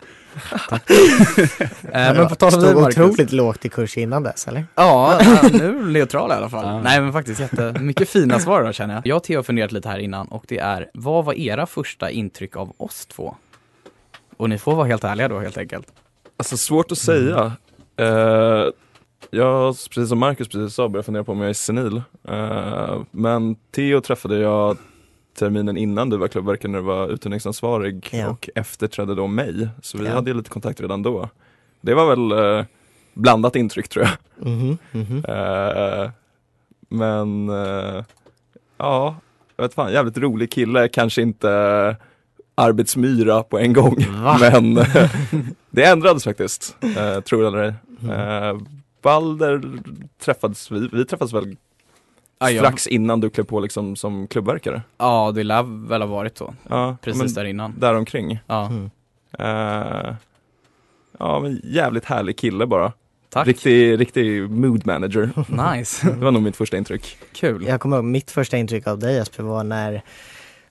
eh, 0.76 1.92
men 1.92 2.30
på 2.30 2.36
tal 2.36 2.54
om 2.54 2.62
dig 2.62 2.70
Stod 2.70 2.82
Marcus. 2.82 2.98
otroligt 2.98 3.32
lågt 3.32 3.66
i 3.66 3.70
kurs 3.70 3.98
innan 3.98 4.24
dess 4.24 4.48
eller? 4.48 4.66
Ja, 4.76 5.20
nu 5.54 5.86
neutral 5.86 6.32
i 6.32 6.34
alla 6.34 6.50
fall. 6.50 6.66
Ja. 6.66 6.82
Nej 6.82 7.02
men 7.02 7.14
faktiskt 7.14 7.40
jättemycket 7.40 8.10
fina 8.10 8.40
svar 8.40 8.64
då 8.64 8.72
känner 8.72 8.94
jag. 8.94 9.08
Jag 9.08 9.18
och 9.18 9.24
Theo 9.24 9.38
har 9.38 9.44
funderat 9.44 9.72
lite 9.72 9.90
här 9.90 10.00
innan 10.00 10.28
och 10.28 10.46
det 10.48 10.58
är, 10.60 10.90
vad 10.94 11.26
var 11.26 11.34
era 11.34 11.66
första 11.66 12.12
intryck 12.12 12.56
av 12.56 12.74
oss 12.78 13.06
två? 13.06 13.36
Och 14.38 14.50
ni 14.50 14.58
får 14.58 14.76
vara 14.76 14.88
helt 14.88 15.04
ärliga 15.04 15.28
då 15.28 15.40
helt 15.40 15.58
enkelt. 15.58 15.88
Alltså 16.38 16.58
svårt 16.58 16.92
att 16.92 16.98
säga. 16.98 17.52
Eh, 17.98 18.66
jag, 19.32 19.76
precis 19.90 20.10
som 20.10 20.20
Marcus 20.20 20.48
precis 20.48 20.76
sa, 20.76 20.90
började 20.90 21.06
fundera 21.06 21.24
på 21.24 21.32
om 21.32 21.42
jag 21.42 21.50
är 21.50 21.54
senil. 21.54 22.02
Eh, 22.28 23.02
men 23.12 23.56
Theo 23.56 24.02
träffade 24.02 24.38
jag 24.40 24.78
terminen 25.34 25.78
innan 25.78 26.10
du 26.10 26.18
var 26.18 26.28
klubbverkare 26.28 26.72
när 26.72 26.80
du 26.80 26.86
var 26.86 27.08
uthyrningsansvarig 27.10 28.10
Ja. 28.12 28.28
och 28.30 28.50
efterträdde 28.56 29.16
då 29.16 29.28
mig. 29.28 29.68
Så 29.82 29.98
vi 29.98 30.06
Ja. 30.06 30.14
hade 30.14 30.30
ju 30.32 30.38
lite 30.38 30.50
kontakt 30.50 30.82
redan 30.82 31.04
då. 31.04 31.30
Det 31.82 31.94
var 31.94 32.16
väl 32.16 32.32
eh, 32.60 32.66
blandat 33.14 33.56
intryck 33.56 33.88
tror 33.90 34.06
jag. 34.06 34.48
Mhm, 34.48 34.78
mhm. 34.92 35.24
Eh, 35.28 36.10
men 36.90 37.50
eh, 37.50 38.04
ja, 38.78 39.16
jag 39.56 39.64
vet 39.64 39.74
fan, 39.74 39.94
jävligt 39.94 40.18
rolig 40.18 40.52
kille, 40.52 40.88
kanske 40.88 41.22
inte 41.22 41.50
eh, 41.52 41.96
arbetsmyra 42.56 43.44
på 43.44 43.60
en 43.60 43.74
gång. 43.74 43.96
Va? 44.24 44.38
Men 44.52 44.78
eh, 44.78 45.10
det 45.70 45.84
ändrades 45.84 46.24
faktiskt, 46.24 46.76
eh, 46.82 47.20
tror 47.22 47.42
det 47.42 47.48
eller 47.48 47.64
ej. 47.64 47.74
Mm. 48.02 48.44
Eh, 48.44 48.62
Balder 49.02 49.62
träffades, 50.26 50.72
vi, 50.72 50.90
vi 50.94 51.06
träffades 51.06 51.34
väl 51.34 51.56
Jag- 52.40 52.56
strax 52.58 52.88
innan 52.88 53.20
du 53.22 53.30
klev 53.30 53.44
på 53.44 53.60
liksom 53.60 53.96
som 53.96 54.28
klubbverkare? 54.28 54.82
Ja, 54.98 55.32
det 55.36 55.44
lär 55.44 55.88
väl 55.88 56.02
ha 56.02 56.08
varit 56.08 56.38
så. 56.38 56.54
Ja, 56.70 56.98
Precis 57.02 57.34
där 57.36 57.46
innan. 57.46 57.74
däromkring. 57.80 58.40
Ja, 58.48 58.66
Mm. 58.68 58.90
Eh, 59.40 60.16
ja, 61.20 61.40
men 61.40 61.62
jävligt 61.64 62.06
härlig 62.06 62.38
kille 62.38 62.66
bara. 62.66 62.94
tack. 63.30 63.48
Riktig, 63.48 64.00
riktig 64.00 64.50
mood 64.50 64.86
manager. 64.86 65.30
Nice. 65.76 66.08
Det 66.10 66.26
var 66.26 66.32
nog 66.32 66.42
mitt 66.44 66.56
första 66.56 66.78
intryck. 66.78 67.18
Kul. 67.34 67.66
Jag 67.68 67.82
kommer 67.82 67.96
ihåg 67.98 68.06
mitt 68.06 68.32
första 68.32 68.58
intryck 68.58 68.88
av 68.88 69.00
dig 69.00 69.16
Jesper 69.16 69.44
var 69.44 69.64
när, 69.64 70.02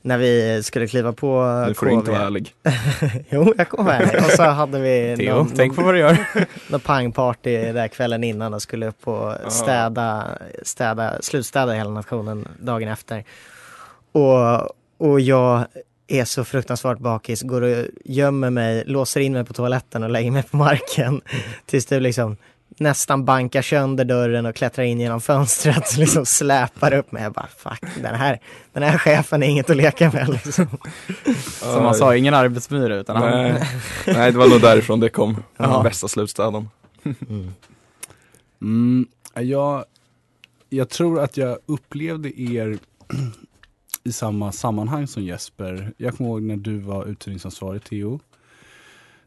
när 0.02 0.18
vi 0.18 0.62
skulle 0.62 0.86
kliva 0.86 1.12
på 1.12 1.64
Nu 1.66 1.74
får 1.74 1.86
du 1.86 1.92
inte 1.92 2.10
vara 2.10 2.22
ärlig. 2.22 2.54
jo, 3.30 3.54
jag 3.58 3.68
kommer 3.68 4.02
ihåg. 4.02 4.24
Och 4.24 4.30
så 4.30 4.42
hade 4.42 4.80
vi 4.80 5.14
Theo, 5.18 5.34
någon, 5.34 5.50
tänk 5.56 5.76
på 5.76 5.82
vad 5.82 5.94
du 5.94 5.98
gör. 5.98 6.16
någon 6.68 6.80
pangparty 6.80 7.72
där 7.72 7.88
kvällen 7.88 8.24
innan 8.24 8.54
och 8.54 8.62
skulle 8.62 8.88
upp 8.88 9.08
och 9.08 9.52
städa, 9.52 10.38
städa, 10.62 11.22
slutstäda 11.22 11.72
hela 11.72 11.90
nationen 11.90 12.48
dagen 12.60 12.88
efter. 12.88 13.24
Och, 14.12 14.68
och 14.98 15.20
jag 15.20 15.66
är 16.08 16.24
så 16.24 16.44
fruktansvärt 16.44 16.98
bakis, 16.98 17.42
går 17.42 17.62
och 17.62 17.86
gömmer 18.04 18.50
mig, 18.50 18.84
låser 18.86 19.20
in 19.20 19.32
mig 19.32 19.44
på 19.44 19.52
toaletten 19.52 20.02
och 20.02 20.10
lägger 20.10 20.30
mig 20.30 20.42
på 20.42 20.56
marken 20.56 21.20
tills 21.66 21.86
du 21.86 22.00
liksom 22.00 22.36
nästan 22.78 23.24
bankar 23.24 23.62
sönder 23.62 24.04
dörren 24.04 24.46
och 24.46 24.54
klättrar 24.54 24.84
in 24.84 25.00
genom 25.00 25.20
fönstret 25.20 25.92
och 25.92 25.98
liksom 25.98 26.26
släpar 26.26 26.94
upp 26.94 27.12
mig. 27.12 27.22
Jag 27.22 27.32
bara 27.32 27.48
fuck, 27.56 27.80
den 28.02 28.14
här, 28.14 28.40
den 28.72 28.82
här 28.82 28.98
chefen 28.98 29.42
är 29.42 29.46
inget 29.46 29.70
att 29.70 29.76
leka 29.76 30.10
med 30.12 30.28
liksom. 30.28 30.66
Som 31.60 31.82
man 31.82 31.94
sa, 31.94 32.16
ingen 32.16 32.34
arbetsmyra 32.34 32.96
utan 32.96 33.16
han... 33.16 33.30
Nej, 33.30 33.68
nej, 34.06 34.32
det 34.32 34.38
var 34.38 34.48
nog 34.48 34.60
därifrån 34.60 35.00
det 35.00 35.08
kom. 35.08 35.42
Ja. 35.56 35.66
Den 35.66 35.82
bästa 35.82 36.08
slutstaden. 36.08 36.68
Mm. 37.04 37.54
Mm, 38.60 39.06
jag, 39.34 39.84
jag 40.68 40.88
tror 40.88 41.20
att 41.20 41.36
jag 41.36 41.58
upplevde 41.66 42.40
er 42.40 42.78
i 44.04 44.12
samma 44.12 44.52
sammanhang 44.52 45.06
som 45.06 45.22
Jesper. 45.22 45.92
Jag 45.96 46.16
kommer 46.16 46.30
ihåg 46.30 46.42
när 46.42 46.56
du 46.56 46.78
var 46.78 47.06
uthyrningsansvarig 47.06 47.84
Theo. 47.84 48.20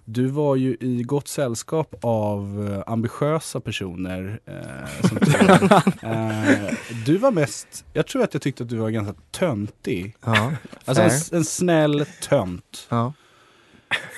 Du 0.08 0.28
var 0.28 0.56
ju 0.56 0.78
i 0.80 1.04
gott 1.04 1.28
sällskap 1.28 1.96
av 2.02 2.70
eh, 2.88 2.92
ambitiösa 2.94 3.60
personer. 3.60 4.40
Eh, 4.46 5.08
som 5.08 5.18
eh, 6.12 6.74
du 7.06 7.18
var 7.18 7.32
mest, 7.32 7.86
jag 7.94 8.08
tror 8.08 8.24
att 8.24 8.34
jag 8.34 8.42
tyckte 8.42 8.64
att 8.64 8.70
du 8.70 8.76
var 8.78 8.90
ganska 8.90 9.14
töntig. 9.32 10.16
Ja, 10.26 10.52
Alltså 10.86 11.04
en, 11.04 11.38
en 11.38 11.46
snäll 11.46 12.06
tönt. 12.22 12.88
ja. 12.90 13.14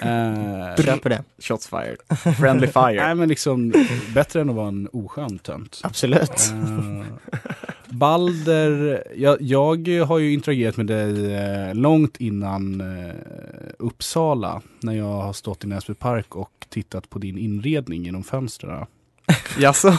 Eh, 0.01 0.83
köper 0.85 1.09
det. 1.09 1.23
Shots 1.39 1.67
fired. 1.67 1.97
Friendly 2.37 2.67
fire. 2.67 3.05
nej 3.05 3.15
men 3.15 3.29
liksom 3.29 3.73
bättre 4.13 4.41
än 4.41 4.49
att 4.49 4.55
vara 4.55 4.67
en 4.67 4.89
oskön 4.93 5.39
tönt. 5.39 5.79
Absolut. 5.83 6.51
Eh, 6.51 7.05
Balder, 7.97 9.03
jag, 9.15 9.41
jag 9.41 10.05
har 10.05 10.17
ju 10.19 10.33
interagerat 10.33 10.77
med 10.77 10.85
dig 10.87 11.33
eh, 11.35 11.75
långt 11.75 12.17
innan 12.17 12.81
eh, 12.81 13.15
Uppsala. 13.79 14.61
När 14.79 14.93
jag 14.93 15.21
har 15.21 15.33
stått 15.33 15.63
i 15.63 15.67
Näsby 15.67 15.93
Park 15.93 16.35
och 16.35 16.51
tittat 16.69 17.09
på 17.09 17.19
din 17.19 17.37
inredning 17.37 18.03
genom 18.05 18.23
fönstren. 18.23 18.85
Jaså? 19.59 19.87
Eh, 19.87 19.97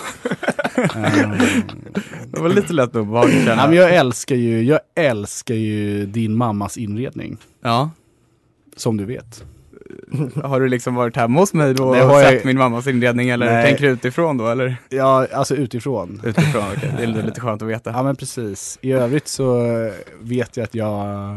Det 2.33 2.40
var 2.40 2.49
lite 2.49 2.73
lätt 2.73 2.97
obehagligt 2.97 3.37
nej, 3.37 3.47
känner 3.47 3.69
men 3.69 3.76
jag 3.76 3.95
älskar 3.95 4.37
ju, 4.37 4.62
jag 4.62 4.81
älskar 4.95 5.55
ju 5.55 6.07
din 6.07 6.37
mammas 6.37 6.76
inredning. 6.78 7.37
Ja. 7.62 7.90
Som 8.76 8.97
du 8.97 9.05
vet. 9.05 9.45
Har 10.45 10.61
du 10.61 10.68
liksom 10.68 10.95
varit 10.95 11.16
hemma 11.16 11.40
hos 11.40 11.54
mig 11.54 11.75
då 11.75 11.88
och 11.88 11.97
jag- 11.97 12.21
sett 12.23 12.45
min 12.45 12.59
mammas 12.59 12.87
inredning 12.87 13.28
eller 13.30 13.47
Nej. 13.47 13.66
tänker 13.66 13.85
du 13.85 13.90
utifrån 13.90 14.37
då 14.38 14.47
eller? 14.49 14.76
Ja, 14.88 15.26
alltså 15.33 15.54
utifrån. 15.57 16.21
Utifrån, 16.25 16.62
okej. 16.76 16.92
Det 16.97 17.02
är 17.02 17.07
lite- 17.26 17.40
skönt 17.40 17.62
att 17.62 17.68
veta. 17.68 17.90
Ja 17.90 18.02
men 18.02 18.16
precis. 18.16 18.78
I 18.83 18.92
övrigt 18.92 19.28
så 19.28 19.62
vet 20.21 20.57
jag 20.57 20.64
att 20.64 20.75
jag 20.75 21.37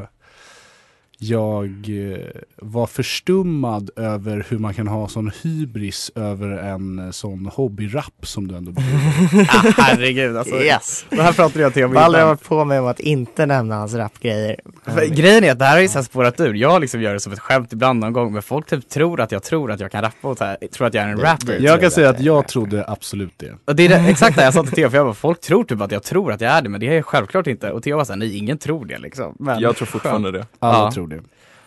jag 1.24 1.66
eh, 2.12 2.18
var 2.56 2.88
förstummad 2.88 3.90
över 3.96 4.46
hur 4.50 4.58
man 4.58 4.74
kan 4.74 4.88
ha 4.88 5.08
sån 5.08 5.32
hybris 5.44 6.12
över 6.16 6.48
en 6.48 7.00
eh, 7.00 7.12
sån 7.12 7.46
hobbyrap 7.54 8.13
som 8.24 8.48
du 8.48 8.56
ändå 8.56 8.72
bedriver. 8.72 9.01
Ah, 9.51 9.82
herregud 9.82 10.38
alltså. 10.38 10.56
Yes. 10.56 11.06
Det 11.10 11.22
här 11.22 11.34
pratade 11.34 11.62
jag 11.63 11.74
till 11.74 11.84
om 11.86 11.94
Balder 11.94 12.20
har 12.20 12.25
innan. 12.25 12.28
varit 12.28 12.44
på 12.44 12.66
mig 12.66 12.80
om 12.80 12.88
att 12.88 13.00
inte 13.00 13.46
nämna 13.46 13.75
hans 13.75 13.94
rapgrejer. 13.94 14.56
För 14.86 15.06
Grejen 15.06 15.44
är 15.44 15.51
att 15.51 15.60
det 15.60 15.66
här 15.66 15.75
har 15.75 15.82
ju 15.82 15.88
här 15.88 16.01
spårat 16.01 16.40
ur. 16.40 16.54
Jag 16.54 16.82
liksom 16.82 17.01
gör 17.01 17.13
det 17.13 17.20
som 17.20 17.34
ett 17.34 17.40
skämt 17.40 17.74
ibland 17.74 18.00
någon 18.00 18.13
gång, 18.13 18.34
men 18.34 18.42
folk 18.42 18.70
typ 18.70 18.90
tror 18.90 19.22
att 19.22 19.32
jag 19.32 19.44
tror 19.44 19.72
att 19.72 19.80
jag 19.80 19.92
kan 19.92 20.01
rappa 20.01 20.28
och 20.28 20.40
här, 20.40 20.58
tror 20.74 20.88
att 20.88 20.94
jag 20.94 21.04
är 21.04 21.08
en 21.10 21.20
rapper. 21.20 21.60
Jag 21.60 21.82
kan 21.82 21.92
säga 21.92 22.10
att 22.10 22.20
jag 22.20 22.48
trodde 22.48 22.86
absolut 22.88 23.34
det. 23.38 23.54
Och 23.66 23.75
det 23.75 23.84
är 23.86 23.90
det, 23.90 23.96
exakt 24.10 24.38
det 24.38 24.44
jag 24.44 24.54
sa 24.54 24.63
till 24.63 24.72
Theo, 24.72 24.90
för 24.90 24.98
jag 24.98 25.06
bara, 25.06 25.13
folk 25.13 25.42
tror 25.42 25.63
typ 25.63 25.82
att 25.82 25.92
jag 25.92 26.04
tror 26.04 26.32
att 26.32 26.42
jag 26.42 26.51
är 26.51 26.62
det, 26.62 26.70
men 26.70 26.80
det 26.80 26.88
är 26.88 26.94
jag 26.94 27.06
självklart 27.06 27.48
inte. 27.48 27.72
Och 27.72 27.84
Theo 27.84 27.98
var 27.98 28.06
såhär, 28.06 28.18
nej 28.20 28.38
ingen 28.38 28.58
tror 28.58 28.86
det 28.86 28.98
liksom. 29.00 29.36
Men, 29.40 29.60
Jag 29.60 29.75
tror 29.75 29.86
fortfarande 29.86 30.32
det. 30.32 30.46
Alla 30.60 30.78
Ja. 30.78 30.92
tror 30.92 31.08
det. 31.08 31.11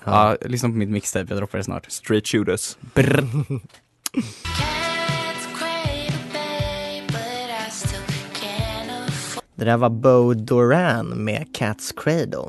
Ja, 0.04 0.36
lyssna 0.40 0.68
på 0.68 0.74
mitt 0.74 0.88
mixtape, 0.88 1.26
jag 1.28 1.38
droppar 1.38 1.58
det 1.58 1.64
snart. 1.64 1.90
Straight 1.90 2.28
shooters. 2.28 2.76
Brr. 2.94 3.26
Det 9.54 9.64
där 9.64 9.76
var 9.76 9.90
Bo 9.90 10.34
Doran 10.34 11.06
med 11.06 11.46
Cat's 11.58 11.92
Cradle. 11.96 12.48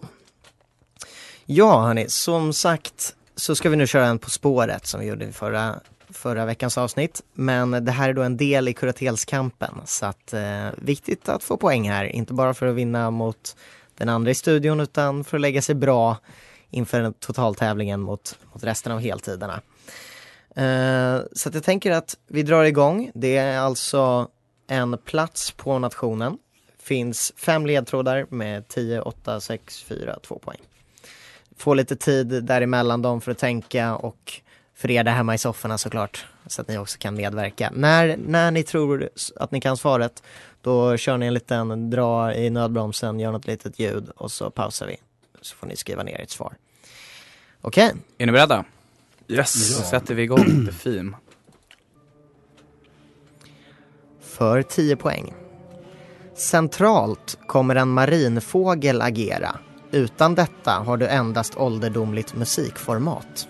Ja 1.46 1.82
hörni, 1.82 2.10
som 2.10 2.54
sagt 2.54 3.16
så 3.36 3.56
ska 3.56 3.70
vi 3.70 3.76
nu 3.76 3.88
köra 3.88 4.06
en 4.06 4.20
På 4.20 4.30
spåret 4.30 4.86
som 4.86 5.00
vi 5.00 5.06
gjorde 5.06 5.26
i 5.26 5.32
förra, 5.32 5.76
förra 6.10 6.46
veckans 6.46 6.78
avsnitt. 6.78 7.22
Men 7.34 7.86
det 7.86 7.92
här 7.92 8.10
är 8.10 8.14
då 8.14 8.22
en 8.22 8.38
del 8.38 8.68
i 8.68 8.74
kuratelskampen 8.74 9.74
så 9.86 10.06
att 10.06 10.34
eh, 10.34 10.68
viktigt 10.78 11.30
att 11.30 11.44
få 11.44 11.58
poäng 11.58 11.90
här, 11.90 12.06
inte 12.06 12.34
bara 12.34 12.54
för 12.54 12.68
att 12.68 12.76
vinna 12.76 13.12
mot 13.12 13.56
den 13.98 14.10
andra 14.10 14.32
i 14.32 14.36
studion 14.36 14.80
utan 14.80 15.24
för 15.24 15.38
att 15.38 15.42
lägga 15.42 15.62
sig 15.62 15.76
bra 15.76 16.18
inför 16.70 17.12
totaltävlingen 17.20 18.02
mot, 18.02 18.40
mot 18.54 18.64
resten 18.64 18.92
av 18.92 19.00
heltiderna. 19.00 19.62
Eh, 20.56 21.22
så 21.34 21.50
att 21.50 21.56
jag 21.56 21.64
tänker 21.64 21.92
att 21.92 22.18
vi 22.28 22.44
drar 22.44 22.64
igång. 22.64 23.12
Det 23.14 23.38
är 23.38 23.60
alltså 23.60 24.28
en 24.68 24.98
plats 24.98 25.52
på 25.52 25.80
nationen. 25.80 26.38
Finns 26.80 27.34
fem 27.38 27.66
ledtrådar 27.66 28.26
med 28.30 28.68
10, 28.68 29.02
8, 29.02 29.40
6, 29.40 29.84
4, 29.84 30.20
2 30.24 30.40
poäng. 30.40 30.60
Få 31.58 31.74
lite 31.74 31.96
tid 31.96 32.44
däremellan 32.44 33.02
dem 33.02 33.22
för 33.22 33.32
att 33.32 33.38
tänka 33.38 33.96
och 33.96 34.42
för 34.76 34.92
er 34.92 35.04
där 35.04 35.12
hemma 35.12 35.36
i 35.36 35.38
sofforna 35.38 35.78
såklart. 35.78 36.26
Så 36.48 36.62
att 36.62 36.68
ni 36.68 36.78
också 36.78 36.98
kan 37.00 37.16
medverka. 37.16 37.72
När, 37.74 38.18
när 38.18 38.52
ni 38.52 38.64
tror 38.64 39.10
att 39.36 39.52
ni 39.52 39.62
kan 39.62 39.78
svaret, 39.78 40.24
då 40.62 40.98
kör 40.98 41.18
ni 41.18 41.26
en 41.26 41.34
liten 41.34 41.90
dra 41.90 42.36
i 42.36 42.50
nödbromsen, 42.50 43.20
gör 43.20 43.32
något 43.32 43.48
litet 43.48 43.80
ljud 43.80 44.10
och 44.10 44.32
så 44.32 44.52
pausar 44.52 44.88
vi. 44.88 44.98
Så 45.46 45.56
får 45.56 45.68
ni 45.68 45.76
skriva 45.76 46.04
ner 46.04 46.22
ert 46.22 46.30
svar. 46.30 46.54
Okej, 47.62 47.94
Är 48.18 48.26
ni 48.26 48.32
beredda? 48.32 48.66
Yes! 49.28 49.76
Så 49.78 49.84
sätter 49.84 50.16
vi 50.16 50.24
igång 50.24 50.66
The 50.66 50.72
Theme. 50.72 51.18
för 54.22 54.62
10 54.64 54.96
poäng. 54.96 55.34
Centralt 56.36 57.38
kommer 57.48 57.76
en 57.76 57.88
marinfågel 57.90 59.02
agera. 59.02 59.60
Utan 59.92 60.36
detta 60.36 60.72
har 60.72 60.98
du 60.98 61.08
endast 61.08 61.58
ålderdomligt 61.58 62.36
musikformat. 62.36 63.48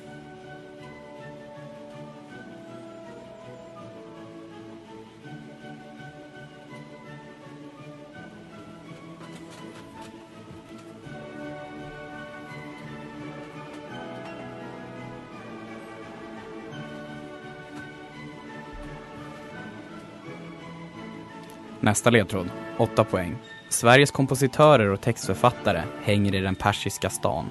Nästa 21.86 22.10
ledtråd, 22.10 22.50
8 22.78 23.04
poäng. 23.04 23.36
Sveriges 23.70 24.12
kompositörer 24.12 24.90
och 24.90 25.02
textförfattare 25.02 25.84
hänger 26.04 26.36
i 26.36 26.42
den 26.42 26.56
persiska 26.56 27.10
stan. 27.10 27.46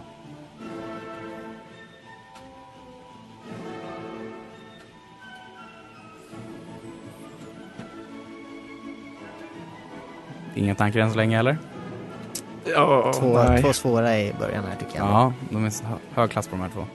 Inga 10.54 10.74
tankar 10.74 11.00
än 11.00 11.10
så 11.10 11.16
länge 11.16 11.36
heller? 11.36 11.58
Oh, 12.76 13.12
två, 13.12 13.38
två, 13.60 13.72
svåra 13.72 14.18
i 14.18 14.34
början 14.38 14.64
här 14.64 14.76
tycker 14.76 14.98
jag. 14.98 15.06
Ja, 15.06 15.32
de 15.50 15.64
är 15.64 15.72
hög 16.14 16.30
klass 16.30 16.48
på 16.48 16.56
de 16.56 16.62
här 16.62 16.70
två. 16.70 16.86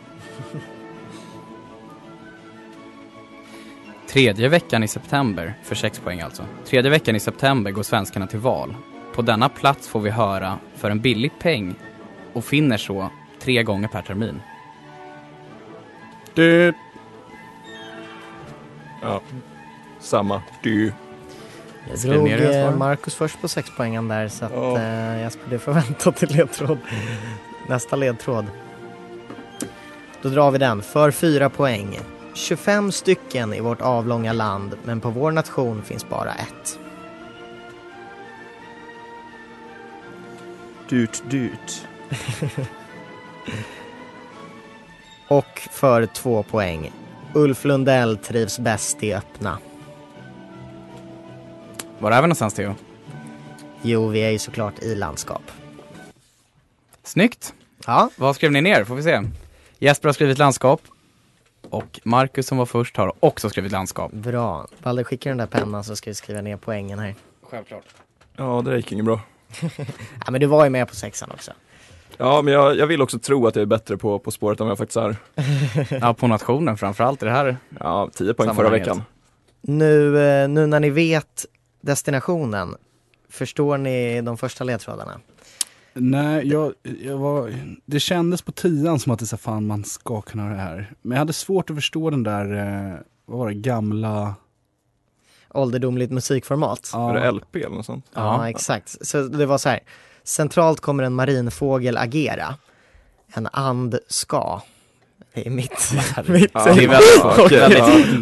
Tredje 4.09 4.49
veckan 4.49 4.83
i 4.83 4.87
september, 4.87 5.53
för 5.63 5.75
sex 5.75 5.99
poäng 5.99 6.21
alltså. 6.21 6.45
Tredje 6.65 6.91
veckan 6.91 7.15
i 7.15 7.19
september 7.19 7.71
går 7.71 7.83
svenskarna 7.83 8.27
till 8.27 8.39
val. 8.39 8.75
På 9.15 9.21
denna 9.21 9.49
plats 9.49 9.87
får 9.87 9.99
vi 9.99 10.09
höra 10.09 10.57
för 10.75 10.91
en 10.91 10.99
billig 10.99 11.31
peng 11.39 11.75
och 12.33 12.45
finner 12.45 12.77
så 12.77 13.09
tre 13.41 13.63
gånger 13.63 13.87
per 13.87 14.01
termin. 14.01 14.41
Det, 16.33 16.75
Ja. 19.01 19.21
Samma. 19.99 20.41
Du. 20.63 20.93
Jag 21.89 21.99
drog 21.99 22.23
ner 22.23 22.37
era 22.37 22.69
eh. 22.69 22.77
Marcus 22.77 23.15
först 23.15 23.41
på 23.41 23.47
sex 23.47 23.69
poängen 23.77 24.07
där 24.07 24.27
så 24.27 24.45
att 24.45 24.51
Ja. 24.55 24.79
eh, 24.79 25.19
Jesper 25.21 25.49
du 25.49 25.59
får 25.59 25.73
vänta 25.73 26.11
till 26.11 26.35
ledtråd. 26.37 26.77
Nästa 27.67 27.95
ledtråd. 27.95 28.45
Då 30.21 30.29
drar 30.29 30.51
vi 30.51 30.57
den 30.57 30.81
för 30.81 31.11
fyra 31.11 31.49
poäng. 31.49 31.99
25 32.39 32.91
stycken 32.91 33.53
i 33.53 33.59
vårt 33.59 33.81
avlånga 33.81 34.33
land 34.33 34.75
men 34.83 35.01
på 35.01 35.09
vår 35.09 35.31
nation 35.31 35.83
finns 35.83 36.09
bara 36.09 36.33
ett. 36.33 36.79
Dyrt, 40.89 41.21
dyrt. 41.29 41.81
Och 45.27 45.67
för 45.71 46.05
två 46.05 46.43
poäng. 46.43 46.91
Ulf 47.33 47.65
Lundell 47.65 48.17
trivs 48.17 48.59
bäst 48.59 49.03
i 49.03 49.13
öppna. 49.13 49.57
Var 51.99 52.11
är 52.11 52.21
vi 52.21 52.21
någonstans 52.21 52.53
Theo? 52.53 52.75
Jo, 53.81 54.07
vi 54.07 54.19
är 54.19 54.29
ju 54.29 54.39
såklart 54.39 54.79
i 54.79 54.95
landskap. 54.95 55.51
Snyggt! 57.03 57.53
Ja, 57.85 58.09
Vad 58.15 58.35
skrev 58.35 58.51
ni 58.51 58.61
ner? 58.61 58.83
Får 58.83 58.95
vi 58.95 59.03
se. 59.03 59.21
Jesper 59.79 60.07
har 60.07 60.13
skrivit 60.13 60.37
landskap. 60.37 60.81
Och 61.69 61.99
Marcus 62.03 62.47
som 62.47 62.57
var 62.57 62.65
först 62.65 62.97
har 62.97 63.13
också 63.19 63.49
skrivit 63.49 63.71
landskap. 63.71 64.11
bra. 64.11 64.67
Balder, 64.83 65.03
skicka 65.03 65.29
den 65.29 65.37
där 65.37 65.45
pennan 65.45 65.83
så 65.83 65.95
ska 65.95 66.09
vi 66.09 66.13
skriva 66.15 66.41
ner 66.41 66.57
poängen 66.57 66.99
här. 66.99 67.15
Självklart. 67.43 67.83
Ja, 68.35 68.61
det 68.65 68.75
gick 68.77 68.91
inget 68.91 69.05
bra. 69.05 69.21
Ja, 70.25 70.31
men 70.31 70.41
du 70.41 70.47
var 70.47 70.63
ju 70.63 70.69
med 70.69 70.87
på 70.87 70.95
sexan 70.95 71.31
också. 71.31 71.51
Ja, 72.17 72.41
men 72.41 72.53
jag, 72.53 72.77
jag 72.77 72.87
vill 72.87 73.01
också 73.01 73.19
tro 73.19 73.47
att 73.47 73.55
jag 73.55 73.61
är 73.61 73.65
bättre 73.65 73.97
på 73.97 74.19
På 74.19 74.31
spåret 74.31 74.59
än 74.59 74.65
vad 74.67 74.71
jag 74.71 74.77
faktiskt 74.77 74.97
är. 74.97 75.15
Ja, 76.01 76.13
på 76.13 76.27
nationen 76.27 76.77
framförallt. 76.77 77.21
Är 77.21 77.25
det 77.25 77.31
här 77.33 77.57
Ja, 77.79 78.09
10 78.13 78.33
poäng 78.33 78.55
förra 78.55 78.69
veckan. 78.69 79.03
Nu, 79.61 80.19
eh, 80.21 80.47
nu 80.49 80.67
när 80.67 80.79
ni 80.79 80.89
vet 80.89 81.45
destinationen, 81.81 82.75
förstår 83.29 83.77
ni 83.77 84.21
de 84.21 84.37
första 84.37 84.63
ledtrådarna? 84.63 85.19
Nej, 85.93 86.47
jag, 86.47 86.73
jag 87.01 87.17
var, 87.17 87.53
det 87.85 87.99
kändes 87.99 88.41
på 88.41 88.51
tian 88.51 88.99
som 88.99 89.11
att 89.11 89.19
det 89.19 89.25
så 89.25 89.37
fan 89.37 89.67
man 89.67 89.83
ska 89.83 90.21
kunna 90.21 90.43
ha 90.43 90.49
det 90.49 90.55
här. 90.57 90.91
Men 91.01 91.11
jag 91.15 91.19
hade 91.19 91.33
svårt 91.33 91.69
att 91.69 91.75
förstå 91.75 92.09
den 92.09 92.23
där, 92.23 92.53
eh, 92.93 92.99
vad 93.25 93.39
var 93.39 93.47
det, 93.47 93.53
gamla... 93.55 94.35
Ålderdomligt 95.53 96.11
musikformat. 96.11 96.91
Är 96.93 97.13
det 97.13 97.31
LP 97.31 97.55
eller 97.55 97.75
något 97.75 97.85
sånt? 97.85 98.05
Ja, 98.13 98.21
Ja. 98.43 98.49
exakt. 98.49 99.07
Så 99.07 99.21
det 99.23 99.45
var 99.45 99.57
så 99.57 99.69
här. 99.69 99.79
Centralt 100.23 100.79
kommer 100.79 101.03
en 101.03 101.13
marinfågel 101.13 101.97
agera. 101.97 102.55
En 103.33 103.47
and 103.51 103.99
ska. 104.07 104.61
Det 105.33 105.47
är 105.47 105.51
mitt. 105.51 105.91
mitt 106.27 106.51
Ja, 106.53 106.65
det 106.65 106.83
är 106.83 106.87
väldigt 106.87 107.51
ja, 107.51 107.69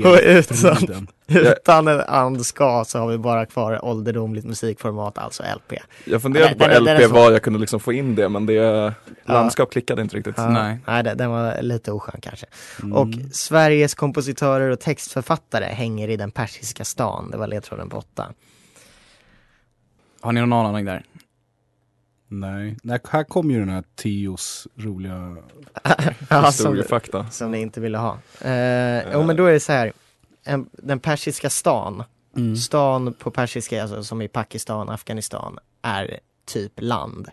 ja. 0.03 0.79
och. 0.81 1.16
Utan 1.27 1.87
en 1.87 1.99
and 2.01 2.45
ska 2.45 2.83
så 2.87 2.99
har 2.99 3.07
vi 3.07 3.17
bara 3.17 3.45
kvar 3.45 3.85
ålderdomligt 3.85 4.45
musikformat, 4.45 5.17
alltså 5.17 5.43
LP. 5.55 5.73
Jag 6.05 6.21
funderade 6.21 6.55
på 6.55 6.67
den- 6.67 6.83
LP 6.83 7.07
var 7.07 7.31
jag 7.31 7.41
kunde 7.41 7.59
liksom 7.59 7.79
få 7.79 7.93
in 7.93 8.15
det, 8.15 8.29
men 8.29 8.45
det 8.45 8.93
landskap 9.25 9.71
klickade 9.71 10.01
inte 10.01 10.15
riktigt. 10.17 10.33
Ja, 10.37 10.49
Nej. 10.49 10.79
Nej, 10.87 11.03
det- 11.03 11.13
den 11.13 11.29
var 11.29 11.61
lite 11.61 11.91
oskön 11.91 12.21
kanske. 12.21 12.45
Mm. 12.83 12.93
Och 12.93 13.07
Sveriges 13.31 13.95
kompositörer 13.95 14.69
och 14.69 14.79
textförfattare 14.79 15.65
hänger 15.65 16.09
i 16.09 16.17
den 16.17 16.31
persiska 16.31 16.85
stan. 16.85 17.31
Det 17.31 17.37
var 17.37 17.47
ledtråden 17.47 17.89
på 17.89 17.97
åtta. 17.97 18.27
Har 20.21 20.31
ni 20.31 20.41
någon 20.45 20.53
aning 20.65 20.85
där? 20.85 21.03
Nej, 22.29 22.77
Nej, 22.83 22.99
här 23.09 23.23
kom 23.23 23.51
ju 23.51 23.59
den 23.59 23.69
här 23.69 23.83
Tios 23.95 24.67
roliga... 24.75 25.37
Ja, 26.29 26.51
som, 26.51 26.73
Historiefakta. 26.75 27.29
som 27.29 27.51
ni 27.51 27.59
inte 27.61 27.81
ville 27.81 27.97
ha. 27.97 28.17
Eh, 28.41 29.11
jo 29.13 29.23
men 29.23 29.35
då 29.35 29.45
är 29.45 29.53
det 29.53 29.59
så 29.59 29.71
här. 29.71 29.93
En, 30.47 30.69
den 30.71 30.99
persiska 30.99 31.49
stan, 31.49 32.03
Mm. 32.37 32.55
stan 32.57 33.13
på 33.13 33.31
persiska, 33.31 33.81
alltså 33.81 34.03
som 34.03 34.21
i 34.21 34.27
Pakistan, 34.27 34.89
Afghanistan, 34.89 35.57
är 35.81 36.19
typ 36.45 36.73
land. 36.77 37.27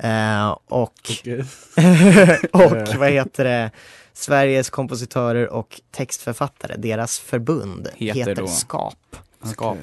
Eh, 0.00 0.50
och, 0.50 0.92
Okej. 1.10 1.40
och 2.52 2.98
vad 2.98 3.10
heter 3.10 3.44
det, 3.44 3.70
Sveriges 4.12 4.70
kompositörer 4.70 5.48
och 5.48 5.80
textförfattare, 5.90 6.76
deras 6.76 7.18
förbund 7.18 7.88
Heter 7.94 8.20
heter? 8.28 8.46
SKAP. 8.46 9.16
Skap. 9.42 9.78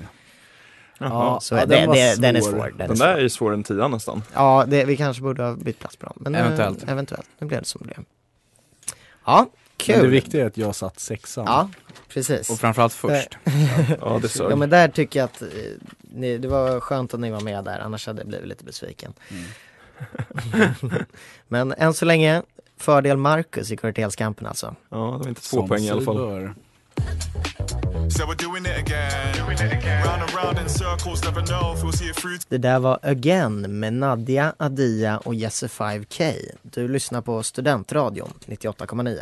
Ja, 1.00 1.40
Så 1.42 1.56
ja, 1.56 1.66
den 1.66 1.90
det, 1.92 2.22
den 2.22 2.36
är 2.36 2.42
svår. 2.42 2.52
svår. 2.52 2.70
Den 2.78 2.82
är 2.82 2.88
Den 2.88 2.98
svår. 2.98 3.06
där 3.06 3.14
är 3.16 3.22
ju 3.22 3.30
svårare 3.30 3.56
än 3.56 3.64
tian 3.64 3.92
nästan. 3.92 4.24
Ja, 4.34 4.66
det, 4.68 4.86
vi 4.86 4.98
kanske 4.98 5.24
borde 5.24 5.44
ha 5.44 5.56
bytt 5.56 5.80
plats 5.80 5.96
på 5.96 6.06
dem. 6.06 6.18
Men, 6.20 6.36
eh, 6.36 6.42
Eventuellt. 6.46 6.84
eventuellt. 6.90 7.28
Nu 7.40 7.48
blev 7.48 7.60
det 7.62 7.68
som 7.68 7.82
det 7.82 7.86
blev. 7.94 8.06
Ja, 9.26 9.50
Men 9.88 9.98
det 9.98 10.02
kul. 10.02 10.12
viktiga 10.12 10.42
är 10.42 10.48
att 10.48 10.58
jag 10.58 10.76
satt 10.76 11.00
sexan. 11.00 11.46
Ja, 11.48 11.70
precis. 12.08 12.50
Och 12.50 12.60
framförallt 12.60 12.94
först. 12.94 13.38
Ja, 14.02 14.20
det. 14.22 14.36
Ja 14.36 14.56
men 14.56 14.70
där 14.70 14.88
tycker 14.88 15.20
jag 15.20 15.26
att 15.26 15.42
eh, 15.42 15.48
ni, 16.02 16.38
det 16.38 16.48
var 16.48 16.80
skönt 16.80 17.14
att 17.14 17.20
ni 17.20 17.32
var 17.32 17.42
med 17.42 17.64
där, 17.64 17.80
annars 17.80 18.08
hade 18.08 18.22
jag 18.22 18.28
blivit 18.28 18.48
lite 18.48 18.64
besviken. 18.64 19.14
men 21.48 21.74
än 21.78 21.94
så 21.94 22.06
länge, 22.06 22.42
fördel 22.78 23.18
Marcus 23.18 23.72
i 23.72 23.78
kvartelskampen 23.78 24.48
alltså. 24.48 24.76
Ja, 24.90 24.98
det 24.98 25.24
var 25.24 25.28
inte 25.30 25.42
två 25.42 25.58
Som 25.58 25.68
poäng 25.68 25.84
i 25.84 25.90
alla 25.90 26.02
fall. 26.02 26.18
bör. 26.18 26.56
Det 32.50 32.58
där 32.58 32.80
var 32.80 33.00
Again 33.02 33.80
med 33.80 33.94
Nadja, 33.94 34.54
Adia 34.58 35.18
och 35.18 35.36
Jesse 35.36 35.68
5K. 35.68 36.34
Du 36.62 36.88
lyssnar 36.88 37.22
på 37.22 37.44
Studentradion 37.44 38.34
98,9. 38.46 39.20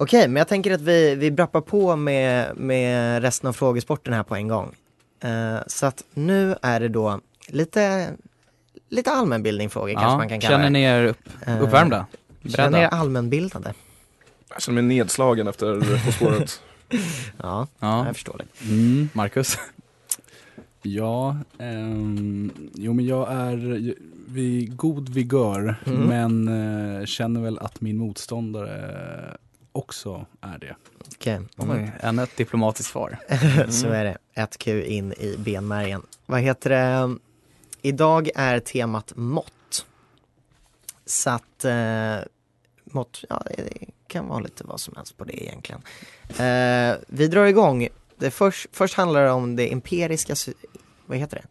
Okej, 0.00 0.28
men 0.28 0.36
jag 0.36 0.48
tänker 0.48 0.74
att 0.74 0.80
vi, 0.80 1.14
vi 1.14 1.30
brappar 1.30 1.60
på 1.60 1.96
med, 1.96 2.56
med 2.56 3.22
resten 3.22 3.48
av 3.48 3.52
frågesporten 3.52 4.14
här 4.14 4.22
på 4.22 4.34
en 4.36 4.48
gång. 4.48 4.74
Eh, 5.22 5.56
så 5.66 5.86
att 5.86 6.04
nu 6.14 6.56
är 6.62 6.80
det 6.80 6.88
då 6.88 7.20
lite, 7.48 8.10
lite 8.88 9.10
allmänbildning-frågor 9.10 9.92
kanske 9.94 10.16
man 10.16 10.28
kan 10.28 10.40
kalla 10.40 10.50
känner 10.56 10.64
det. 10.64 10.70
ni 10.70 10.82
er 10.82 11.04
upp, 11.04 11.28
Eh, 11.46 11.62
uppvärmda? 11.62 12.06
Känner 12.44 12.66
er 12.68 12.70
Beredda? 12.72 12.88
allmänbildade? 12.88 13.74
Jag 14.52 14.62
känner 14.62 14.82
mig 14.82 14.96
nedslagen 14.96 15.48
efter 15.48 16.04
På 16.06 16.12
spåret. 16.12 16.60
Ja, 17.42 17.66
Ja, 17.78 18.06
jag 18.06 18.14
förstår 18.14 18.38
det. 18.38 18.68
Mm. 18.72 19.08
Marcus? 19.12 19.58
Ja, 20.82 21.36
ehm, 21.58 22.52
jo 22.74 22.92
men 22.92 23.06
jag 23.06 23.32
är 23.32 23.94
vid 24.28 24.76
god 24.76 25.08
vigör 25.08 25.74
Mm. 25.86 26.00
men 26.02 26.48
eh, 27.00 27.04
känner 27.06 27.40
väl 27.40 27.58
att 27.58 27.80
min 27.80 27.96
motståndare 27.96 29.36
också 29.72 30.26
är 30.40 30.58
det. 30.58 30.76
Okej, 31.14 31.40
Oj, 31.56 31.92
ännu 32.00 32.22
ett 32.22 32.36
diplomatiskt 32.36 32.90
svar. 32.92 33.18
så 33.70 33.88
är 33.88 34.04
det. 34.04 34.18
Ett 34.34 34.58
Q 34.58 34.82
in 34.84 35.12
i 35.12 35.36
benmärgen. 35.38 36.02
Vad 36.26 36.40
heter 36.40 36.70
det? 36.70 37.16
Idag 37.82 38.30
är 38.34 38.60
temat 38.60 39.12
mått. 39.16 39.86
Så 41.06 41.30
att 41.30 41.64
eh, 41.64 42.16
mått, 42.84 43.24
ja 43.28 43.42
det 43.56 43.72
kan 44.06 44.28
vara 44.28 44.40
lite 44.40 44.64
vad 44.64 44.80
som 44.80 44.96
helst 44.96 45.16
på 45.16 45.24
det 45.24 45.42
egentligen. 45.44 45.82
Eh, 46.28 46.96
vi 47.08 47.28
drar 47.28 47.46
igång. 47.46 47.88
Det 48.16 48.30
först, 48.30 48.66
först 48.72 48.94
handlar 48.94 49.24
det 49.24 49.30
om 49.30 49.56
det 49.56 49.72
empiriska, 49.72 50.36
sy- 50.36 50.52
vad 51.06 51.18
heter 51.18 51.36
det? 51.36 51.44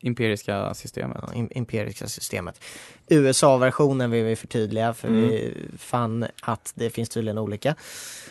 Imperiska 0.00 0.74
systemet. 0.74 1.18
Ja, 1.22 1.28
im- 1.34 1.52
empiriska 1.54 2.08
systemet. 2.08 2.60
USA-versionen 3.08 4.10
vill 4.10 4.24
vi 4.24 4.36
förtydliga 4.36 4.94
för 4.94 5.08
vi 5.08 5.54
fann 5.78 6.26
att 6.42 6.72
det 6.74 6.90
finns 6.90 7.08
tydligen 7.08 7.38
olika. 7.38 7.74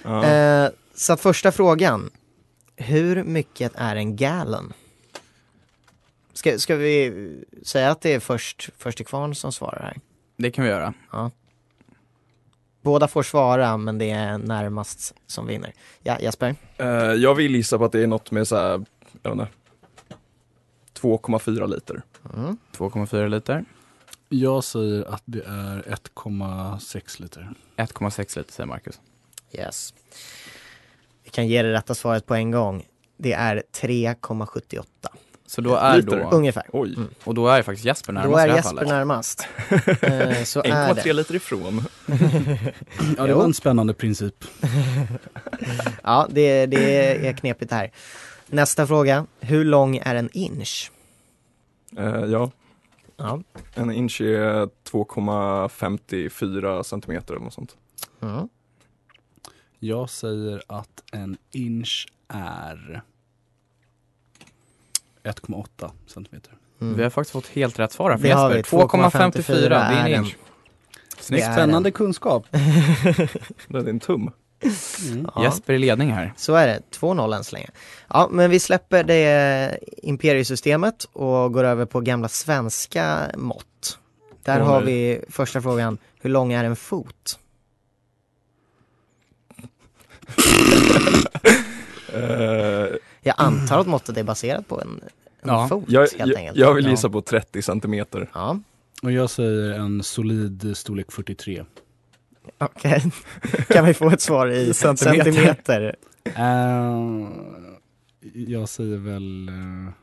Ja. 0.03 0.25
Eh, 0.25 0.69
så 0.95 1.13
att 1.13 1.21
första 1.21 1.51
frågan. 1.51 2.09
Hur 2.75 3.23
mycket 3.23 3.71
är 3.75 3.95
en 3.95 4.15
gallon? 4.15 4.73
Ska, 6.33 6.57
ska 6.59 6.75
vi 6.75 7.13
säga 7.63 7.91
att 7.91 8.01
det 8.01 8.13
är 8.13 8.19
först, 8.19 8.69
först 8.77 8.97
till 8.97 9.05
kvarn 9.05 9.35
som 9.35 9.51
svarar 9.51 9.81
här? 9.81 9.97
Det 10.37 10.51
kan 10.51 10.63
vi 10.63 10.69
göra. 10.69 10.93
Båda 12.81 13.07
får 13.07 13.23
svara 13.23 13.77
men 13.77 13.97
det 13.97 14.09
är 14.09 14.37
närmast 14.37 15.15
som 15.27 15.47
vinner. 15.47 15.73
Ja, 16.03 16.19
Jesper? 16.19 16.55
Eh, 16.77 16.87
jag 17.13 17.35
vill 17.35 17.55
gissa 17.55 17.77
på 17.77 17.85
att 17.85 17.91
det 17.91 18.03
är 18.03 18.07
något 18.07 18.31
med 18.31 18.47
så 18.47 18.55
här, 18.55 18.85
jag 19.21 19.31
vet 19.35 19.39
inte, 19.39 19.47
2,4 21.01 21.67
liter. 21.67 22.01
Mm. 22.35 22.57
2,4 22.77 23.27
liter. 23.29 23.65
Jag 24.29 24.63
säger 24.63 25.13
att 25.13 25.23
det 25.25 25.39
är 25.47 25.81
1,6 25.81 27.21
liter. 27.21 27.49
1,6 27.77 28.37
liter 28.37 28.53
säger 28.53 28.67
Marcus. 28.67 28.99
Yes. 29.53 29.93
Vi 31.23 31.29
kan 31.29 31.47
ge 31.47 31.61
det 31.63 31.73
rätta 31.73 31.95
svaret 31.95 32.25
på 32.25 32.35
en 32.35 32.51
gång. 32.51 32.85
Det 33.17 33.33
är 33.33 33.63
3,78. 33.81 34.83
Så 35.45 35.61
då 35.61 35.75
är 35.75 35.97
Liter. 35.97 36.17
då, 36.17 36.29
ungefär. 36.37 36.63
Oj, 36.73 36.93
Mm. 36.97 37.09
och 37.23 37.33
då 37.35 37.47
är 37.47 37.61
faktiskt 37.61 37.85
Jesper 37.85 38.13
närmast 38.13 38.31
Då 38.33 38.37
är 38.37 38.47
Jesper 38.55 38.85
närmast. 38.85 39.47
Eh, 40.01 40.43
Så 40.43 40.59
är 40.59 40.63
1,3 40.93 41.03
det. 41.03 41.13
liter 41.13 41.35
ifrån. 41.35 41.83
Ja, 43.17 43.27
det 43.27 43.33
var 43.33 43.43
en 43.43 43.53
spännande 43.53 43.93
princip. 43.93 44.45
Ja, 46.03 46.27
det, 46.29 46.65
det 46.65 47.05
är 47.27 47.33
knepigt 47.33 47.71
här. 47.71 47.91
Nästa 48.49 48.87
fråga. 48.87 49.25
Hur 49.39 49.65
lång 49.65 49.97
är 49.97 50.15
en 50.15 50.29
inch? 50.33 50.91
Eh, 51.97 52.05
ja, 52.25 52.51
Ja. 53.17 53.41
en 53.75 53.91
inch 53.91 54.21
är 54.21 54.69
2,54 54.91 56.83
centimeter 56.83 57.33
eller 57.33 57.43
något 57.43 57.53
sånt. 57.53 57.75
Mm. 58.21 58.49
Jag 59.79 60.09
säger 60.09 60.63
att 60.67 61.03
en 61.11 61.37
inch 61.51 62.07
är 62.27 63.01
1,8 65.23 65.91
centimeter. 66.07 66.53
Mm. 66.81 66.97
Vi 66.97 67.03
har 67.03 67.09
faktiskt 67.09 67.31
fått 67.31 67.47
helt 67.47 67.79
rätt 67.79 67.91
svar 67.91 68.09
här 68.11 68.17
för 68.17 68.27
Jesper. 68.27 68.53
vi. 68.53 68.61
2,54, 68.61 69.69
det 69.69 69.75
är 69.75 70.07
en 70.09 70.23
inch. 70.23 70.35
Det 71.17 71.23
Snyggt. 71.23 71.43
är 71.45 71.53
Spännande 71.53 71.91
kunskap. 71.91 72.47
Det 72.51 72.59
är 73.77 73.81
din 73.83 73.99
tum. 73.99 74.31
Mm. 74.61 75.27
Ja. 75.35 75.43
Jesper 75.43 75.73
i 75.73 75.77
ledning 75.79 76.11
här. 76.11 76.33
Så 76.37 76.55
är 76.55 76.67
det, 76.67 76.81
2-0 76.99 77.35
än 77.35 77.43
så 77.43 77.55
länge. 77.55 77.69
Ja, 78.09 78.27
men 78.31 78.49
vi 78.51 78.59
släpper 78.59 79.03
det 79.03 79.77
imperiesystemet 79.97 81.03
och 81.13 81.53
går 81.53 81.63
över 81.63 81.85
på 81.85 82.01
gamla 82.01 82.27
svenska 82.27 83.31
mått. 83.37 83.99
Där 84.43 84.59
har 84.59 84.81
vi 84.81 85.21
första 85.29 85.61
frågan, 85.61 85.97
hur 86.21 86.29
lång 86.29 86.53
är 86.53 86.63
en 86.63 86.75
fot? 86.75 87.39
Jag 93.21 93.35
antar 93.37 93.79
att 93.79 93.87
måttet 93.87 94.17
är 94.17 94.23
baserat 94.23 94.67
på 94.67 94.81
en, 94.81 95.01
en 95.41 95.49
Ja. 95.49 95.67
fot 95.67 95.83
jag, 95.87 96.01
helt 96.01 96.15
jag, 96.17 96.35
enkelt. 96.35 96.57
jag 96.57 96.73
vill 96.73 96.85
Ja. 96.85 96.91
gissa 96.91 97.09
på 97.09 97.21
30 97.21 97.61
centimeter. 97.61 98.29
Ja, 98.33 98.59
Och 99.03 99.11
jag 99.11 99.29
säger 99.29 99.71
en 99.71 100.03
solid 100.03 100.77
storlek 100.77 101.11
43. 101.11 101.63
Okej. 102.57 103.03
kan 103.67 103.85
vi 103.85 103.93
få 103.93 104.09
ett 104.09 104.21
svar 104.21 104.47
i 104.47 104.73
Centimeter. 104.73 105.23
centimeter? 105.23 105.95
Eh, 106.23 107.27
jag 108.33 108.69
säger 108.69 108.97
väl... 108.97 109.49
eh, 109.49 109.93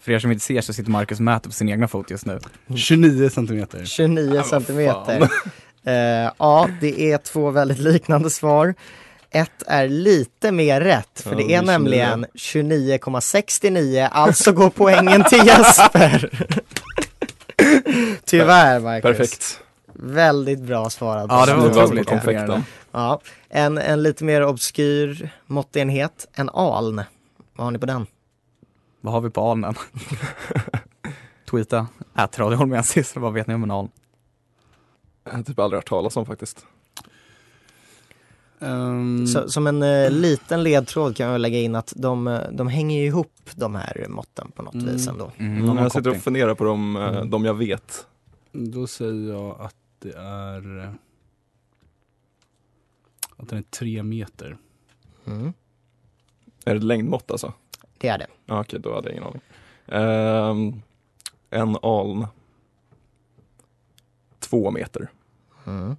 För 0.00 0.12
er 0.12 0.18
som 0.18 0.32
inte 0.32 0.44
ser 0.44 0.60
så 0.60 0.72
sitter 0.72 0.90
Marcus 0.90 1.18
och 1.18 1.24
mäter 1.24 1.48
på 1.50 1.54
sin 1.54 1.68
egna 1.68 1.88
fot 1.88 2.10
just 2.10 2.26
nu. 2.26 2.38
29 2.76 3.28
centimeter. 3.30 3.84
29 3.84 4.42
centimeter. 4.42 5.28
Eh, 5.84 6.32
ja, 6.38 6.68
det 6.80 7.12
är 7.12 7.18
två 7.18 7.50
väldigt 7.50 7.78
liknande 7.78 8.30
svar. 8.30 8.74
Ett 9.30 9.62
är 9.66 9.88
lite 9.88 10.52
mer 10.52 10.80
rätt, 10.80 11.20
för 11.20 11.30
Ja, 11.30 11.36
det 11.36 11.42
är 11.42 11.60
29. 11.60 11.62
nämligen 11.72 12.26
29,69, 12.34 14.08
alltså 14.12 14.52
går 14.52 14.70
poängen 14.70 15.24
till 15.24 15.46
Jesper. 15.46 16.30
Tyvärr 18.28 18.80
Marcus. 18.80 19.02
Perfekt. 19.02 19.60
Väldigt 19.92 20.60
bra 20.60 20.90
svarat. 20.90 21.26
Ja, 21.28 21.46
det 21.46 21.54
var 21.54 21.66
otroligt 21.70 22.08
konfekten. 22.08 22.62
Ja, 22.92 23.20
en, 23.48 23.78
en 23.78 24.02
lite 24.02 24.24
mer 24.24 24.44
obskyr 24.44 25.30
måttenhet, 25.46 26.28
en 26.34 26.48
aln. 26.50 27.02
Vad 27.56 27.64
har 27.64 27.70
ni 27.70 27.78
på 27.78 27.86
den? 27.86 28.06
Vad 29.00 29.12
har 29.12 29.20
vi 29.20 29.30
på 29.30 29.50
alnen? 29.50 29.74
Tweeta, 31.50 31.86
ät 32.18 32.38
Radio 32.38 32.56
Holmensis, 32.58 33.16
vad 33.16 33.32
vet 33.32 33.46
ni 33.46 33.54
om 33.54 33.62
en 33.62 33.70
aln? 33.70 33.88
Jag 35.24 35.32
har 35.32 35.42
typ 35.42 35.58
aldrig 35.58 35.76
hört 35.78 35.88
talas 35.88 36.16
om 36.16 36.26
faktiskt. 36.26 36.64
Ehm, 38.60 39.26
Så, 39.26 39.48
som 39.50 39.66
en 39.66 39.82
eh, 39.82 40.10
liten 40.10 40.62
ledtråd 40.62 41.16
kan 41.16 41.26
jag 41.28 41.40
lägga 41.40 41.58
in 41.58 41.74
att 41.74 41.92
de, 41.96 42.28
eh, 42.28 42.40
de 42.52 42.68
hänger 42.68 43.00
ju 43.00 43.06
ihop 43.06 43.32
de 43.54 43.74
här 43.74 44.06
måtten 44.08 44.50
på 44.54 44.62
något 44.62 44.74
Mm. 44.74 44.86
vis 44.86 45.08
ändå. 45.08 45.30
Mm, 45.36 45.64
Mm, 45.64 45.78
jag 45.78 45.92
sitter 45.92 46.10
och 46.10 46.16
funderar 46.16 46.54
på 46.54 46.64
de, 46.64 46.96
eh, 46.96 47.02
Mm. 47.08 47.30
de 47.30 47.44
jag 47.44 47.54
vet. 47.54 48.06
Då 48.64 48.86
säger 48.86 49.32
jag 49.32 49.60
att 49.60 49.74
det 49.98 50.12
är... 50.16 50.78
eh, 50.84 50.90
Att 53.36 53.48
den 53.48 53.58
är 53.58 53.62
tre 53.62 54.02
meter. 54.02 54.56
Mm, 55.26 55.52
Är 56.64 56.70
det 56.74 56.76
ett 56.78 56.82
längdmått 56.84 57.30
alltså? 57.30 57.52
det 57.98 58.08
är 58.08 58.18
det. 58.18 58.26
Ja, 58.46 58.60
okej, 58.60 58.80
då 58.80 58.94
hade 58.94 59.08
jag 59.08 59.16
ingen 59.16 59.24
aning. 59.28 59.40
Ehm, 59.86 60.82
en 61.50 61.76
aln. 61.82 62.26
Två 64.38 64.70
meter. 64.70 65.08
Mm. 65.66 65.96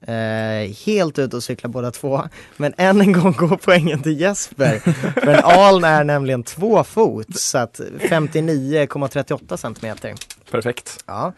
Eh, 0.00 0.74
helt 0.86 1.18
ute 1.18 1.36
och 1.36 1.42
cykla 1.42 1.68
båda 1.68 1.90
två. 1.90 2.22
Men 2.56 2.74
än 2.76 3.00
en 3.00 3.12
gång 3.12 3.32
går 3.32 3.56
poängen 3.56 4.02
till 4.02 4.20
Jesper. 4.20 4.78
För 5.20 5.26
en 5.26 5.44
aln 5.44 5.84
är 5.84 6.04
nämligen 6.04 6.42
två 6.42 6.84
fot, 6.84 7.36
så 7.36 7.58
att 7.58 7.80
59,38 7.80 9.56
centimeter. 9.56 10.14
Perfekt. 10.50 11.04
Ja. 11.06 11.32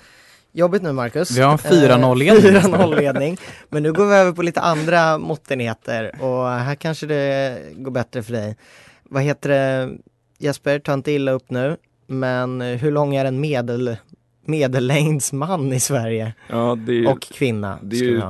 Jobbigt 0.56 0.82
nu 0.82 0.92
Marcus. 0.92 1.30
Vi 1.30 1.40
har 1.40 1.52
en 1.52 1.58
4-0-ledning 1.58 2.28
Eh, 2.48 2.54
just 2.54 2.68
nu. 2.68 2.76
4-0-ledning. 2.76 3.36
Men 3.68 3.82
nu 3.82 3.92
går 3.92 4.06
vi 4.06 4.14
över 4.14 4.32
på 4.32 4.42
lite 4.42 4.60
andra 4.60 5.18
måttenheter 5.18 6.12
och 6.22 6.48
här 6.48 6.74
kanske 6.74 7.06
det 7.06 7.58
går 7.74 7.90
bättre 7.90 8.22
för 8.22 8.32
dig. 8.32 8.56
Vad 9.02 9.22
heter 9.22 9.48
det, 9.48 9.90
Jesper, 10.38 10.78
ta 10.78 10.92
inte 10.94 11.12
illa 11.12 11.32
upp 11.32 11.50
nu, 11.50 11.76
men 12.06 12.60
hur 12.60 12.90
lång 12.90 13.14
är 13.14 13.24
en 13.24 13.40
medel, 13.40 13.96
medellängdsman 14.46 15.72
i 15.72 15.80
Sverige? 15.80 16.32
Ja, 16.50 16.78
det 16.86 16.92
är 16.92 16.96
ju, 16.96 17.06
Och 17.06 17.22
kvinna. 17.22 17.78
det 17.82 17.96
är 17.96 17.98
ska 17.98 18.06
ju- 18.06 18.22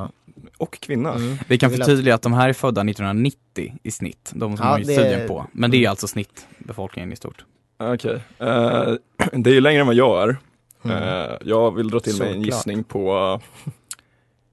och 0.59 0.79
kvinna. 0.81 1.13
Mm. 1.15 1.37
Vi 1.49 1.59
kan 1.59 1.71
förtydliga 1.71 2.15
att 2.15 2.23
de 2.23 2.33
här 2.33 2.49
är 2.49 2.53
födda 2.53 2.83
1990 2.85 3.75
i 3.83 3.91
snitt, 3.91 4.31
de 4.35 4.57
som 4.57 4.67
Ja, 4.67 4.71
har 4.73 4.79
ju 4.79 4.85
det- 4.85 4.93
studien 4.93 5.29
på. 5.29 5.47
Men 5.53 5.71
det 5.71 5.85
är 5.85 5.89
alltså 5.91 6.07
snitt, 6.09 6.47
befolkningen 6.59 7.13
i 7.13 7.17
stort. 7.17 7.45
Okej. 7.79 8.21
Eh, 8.39 8.93
det 9.33 9.51
är 9.51 9.55
ju 9.55 9.61
längre 9.61 9.81
än 9.81 9.87
vad 9.87 9.97
jag 9.97 10.23
är. 10.29 10.37
Mm. 10.85 11.03
Eh, 11.03 11.37
jag 11.43 11.75
vill 11.75 11.89
dra 11.89 12.01
till 12.01 12.19
med 12.19 12.33
en 12.33 12.43
gissning 12.43 12.85
på 12.85 13.41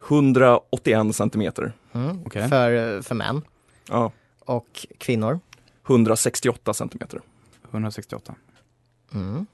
181 0.09 1.15
centimeter. 1.15 1.73
Mm. 1.91 2.21
Okej. 2.25 2.49
För, 2.49 3.01
för 3.01 3.15
män 3.15 3.41
Ja, 3.89 4.11
och 4.39 4.87
kvinnor. 4.97 5.39
168 5.87 6.73
centimeter. 6.73 7.21
168. 7.71 8.35
Mm. 9.13 9.45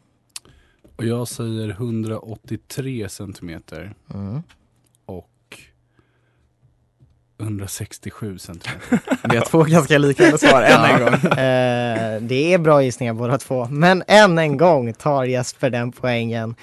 Och 0.96 1.06
jag 1.06 1.28
säger 1.28 1.70
183 1.70 3.10
centimeter 3.10 3.96
Mm. 4.14 4.44
Och 7.38 7.44
167 7.44 8.38
centimeter. 8.38 9.00
Vi 9.30 9.38
har 9.38 9.46
två 9.46 9.64
ganska 9.64 9.98
liknande 9.98 10.38
svar 10.38 10.62
än 10.62 10.84
en 10.86 11.00
gång. 11.06 11.14
Eh, 11.38 12.22
det 12.22 12.54
är 12.54 12.58
bra 12.58 12.84
gissningar 12.84 13.14
båda 13.14 13.38
två, 13.38 13.68
men 13.72 14.04
än 14.08 14.38
en 14.38 14.58
gång 14.58 14.94
tar 14.94 15.24
Jesper 15.24 15.70
den 15.70 15.92
poängen. 15.92 16.56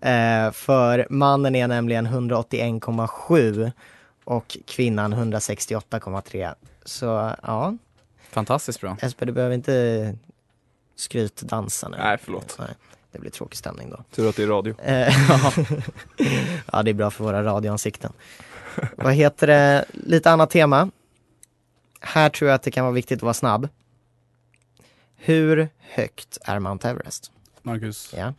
Eh, 0.00 0.50
för 0.52 1.06
mannen 1.10 1.56
är 1.56 1.68
nämligen 1.68 2.06
181,7 2.06 3.72
och 4.24 4.56
kvinnan 4.66 5.14
168,3. 5.14 6.54
Så 6.84 7.32
ja, 7.42 7.76
Fantastiskt 8.30 8.80
bra. 8.80 8.96
Jesper 9.02 9.26
du 9.26 9.32
behöver 9.32 9.54
inte 9.54 10.14
skrytdansa 10.96 11.88
nu. 11.88 11.96
Nej, 11.96 12.18
förlåt. 12.22 12.56
Nej, 12.58 12.68
det 13.12 13.18
blir 13.18 13.30
tråkig 13.30 13.58
stämning 13.58 13.90
då. 13.90 14.04
Tur 14.16 14.28
att 14.28 14.36
det 14.36 14.42
är 14.42 14.46
radio. 14.46 14.74
Eh, 14.82 15.14
ja, 16.72 16.82
det 16.82 16.90
är 16.90 16.94
bra 16.94 17.10
för 17.10 17.24
våra 17.24 17.44
radioansikten. 17.44 18.12
Vad 18.96 19.14
heter 19.14 19.46
det, 19.46 19.84
lite 19.92 20.30
annat 20.30 20.50
tema. 20.50 20.90
Här 22.00 22.28
tror 22.30 22.48
jag 22.50 22.54
att 22.54 22.62
det 22.62 22.70
kan 22.70 22.84
vara 22.84 22.94
viktigt 22.94 23.18
att 23.18 23.22
vara 23.22 23.34
snabb. 23.34 23.68
Hur 25.16 25.68
högt 25.78 26.38
är 26.44 26.58
Mount 26.58 26.88
Everest? 26.88 27.32
Marcus, 27.62 28.14
Ja, 28.16 28.34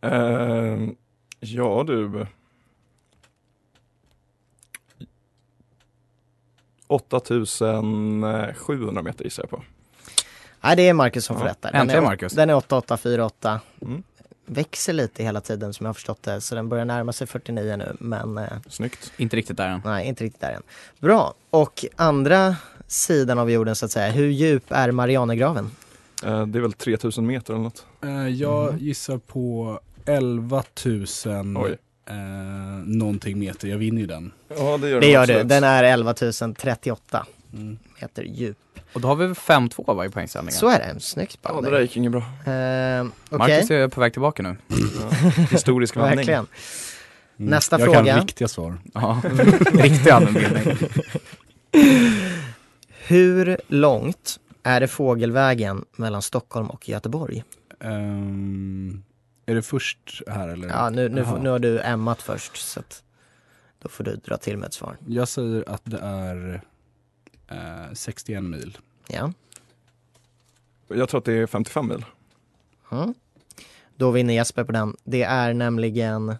Eh, 0.00 0.78
ja 1.40 1.84
du. 1.86 2.26
8700 6.86 9.02
meter 9.02 9.24
gissar 9.24 9.42
jag 9.42 9.50
på. 9.50 9.62
Nej, 10.64 10.76
det 10.76 10.88
är 10.88 10.92
Marcus 10.92 11.24
som 11.24 11.36
får 11.36 11.46
Ja, 11.46 11.50
rätt 11.50 11.62
där. 11.62 11.72
Den 11.72 11.80
äntligen 11.80 12.04
är, 12.04 12.08
Marcus. 12.08 12.32
Den 12.32 12.50
är 12.50 12.54
8848. 12.54 13.60
Mm. 13.82 14.02
Växer 14.46 14.92
lite 14.92 15.22
hela 15.22 15.40
tiden 15.40 15.74
som 15.74 15.84
jag 15.84 15.88
har 15.88 15.94
förstått 15.94 16.22
det, 16.22 16.40
så 16.40 16.54
den 16.54 16.68
börjar 16.68 16.84
närma 16.84 17.12
sig 17.12 17.26
49 17.26 17.76
nu, 17.76 17.96
men 18.00 18.38
eh, 18.38 18.44
Snyggt. 18.68 19.12
Inte 19.16 19.36
riktigt 19.36 19.56
där 19.56 19.68
än. 19.68 19.80
nej, 19.84 20.06
inte 20.08 20.24
riktigt 20.24 20.40
där 20.40 20.52
än. 20.52 20.62
Bra, 20.98 21.34
och 21.50 21.84
andra 21.96 22.56
sidan 22.86 23.38
av 23.38 23.50
jorden 23.50 23.76
så 23.76 23.84
att 23.86 23.90
säga, 23.92 24.10
hur 24.12 24.26
djup 24.28 24.64
är 24.68 24.90
Marianergraven? 24.90 25.70
Eh, 26.24 26.46
det 26.46 26.58
är 26.58 26.60
väl 26.62 26.72
3000 26.72 27.26
meter 27.26 27.52
eller 27.54 27.62
något. 27.62 27.86
Eh, 28.02 28.28
jag 28.28 28.72
Mhm. 28.72 28.78
gissar 28.78 29.18
på 29.18 29.80
11 30.06 30.62
000 30.84 31.06
Oj. 31.56 31.76
eh, 32.08 32.14
någonting 32.84 33.38
meter. 33.38 33.68
Jag 33.68 33.78
vinner 33.78 34.00
ju 34.00 34.06
den. 34.06 34.32
Ja 34.48 34.78
det 34.78 34.88
gör 34.88 35.00
Det 35.00 35.06
den 35.06 35.10
gör 35.10 35.26
du, 35.26 35.42
den 35.42 35.64
är 35.64 35.84
11 35.84 36.14
038 36.14 36.96
Mm. 37.12 37.26
Meter 38.00 38.22
djup. 38.22 38.58
Och 38.92 39.00
då 39.00 39.08
har 39.08 39.16
vi 39.16 39.26
5-2 39.26 39.94
va, 39.94 40.06
i 40.06 40.08
poängställningen. 40.08 40.58
Så 40.58 40.68
är 40.68 40.94
det, 40.94 41.00
snyggt 41.00 41.38
Ja 41.42 41.60
det 41.60 41.70
där 41.70 41.80
gick 41.80 41.96
inget 41.96 42.12
bra. 42.12 42.20
Eh, 42.20 42.24
Okej, 43.02 43.38
Marcus 43.38 43.70
är 43.70 43.88
på 43.88 44.00
väg 44.00 44.12
tillbaka 44.12 44.42
nu. 44.42 44.56
Historisk 45.50 45.96
vandring. 45.96 46.16
verkligen. 46.16 46.46
Nästa 47.36 47.78
jag 47.78 47.84
fråga. 47.84 48.14
kan 48.14 48.20
riktiga 48.20 48.48
svar. 48.48 48.78
Ja, 48.94 49.22
riktig 49.72 50.10
allmänbildning. 50.10 50.76
Hur 53.06 53.56
långt 53.68 54.40
är 54.62 54.80
det 54.80 54.88
fågelvägen 54.88 55.84
mellan 55.96 56.22
Stockholm 56.22 56.66
och 56.70 56.88
Göteborg? 56.88 57.44
Ehm, 57.80 59.02
är 59.46 59.54
det 59.54 59.62
först 59.62 60.22
här 60.26 60.48
eller? 60.48 60.68
Ja, 60.68 60.90
nu, 60.90 61.08
nu, 61.08 61.26
nu 61.40 61.48
har 61.48 61.58
du 61.58 61.80
ämmat 61.80 62.22
först 62.22 62.56
så 62.56 62.80
att 62.80 63.02
då 63.82 63.88
får 63.88 64.04
du 64.04 64.16
dra 64.16 64.36
till 64.36 64.56
med 64.58 64.66
ett 64.66 64.74
svar. 64.74 64.96
Jag 65.06 65.28
säger 65.28 65.68
att 65.68 65.82
det 65.84 65.98
är 66.02 66.62
eh, 67.48 67.92
61 67.92 68.42
mil. 68.42 68.78
Ja. 69.06 69.32
Jag 70.88 71.08
tror 71.08 71.18
att 71.18 71.24
det 71.24 71.32
är 71.32 71.46
55 71.46 71.88
mil. 71.88 72.04
Mm. 72.90 73.14
Då 73.96 74.10
vinner 74.10 74.34
Jesper 74.34 74.64
på 74.64 74.72
den. 74.72 74.96
Det 75.04 75.22
är 75.22 75.54
nämligen 75.54 76.36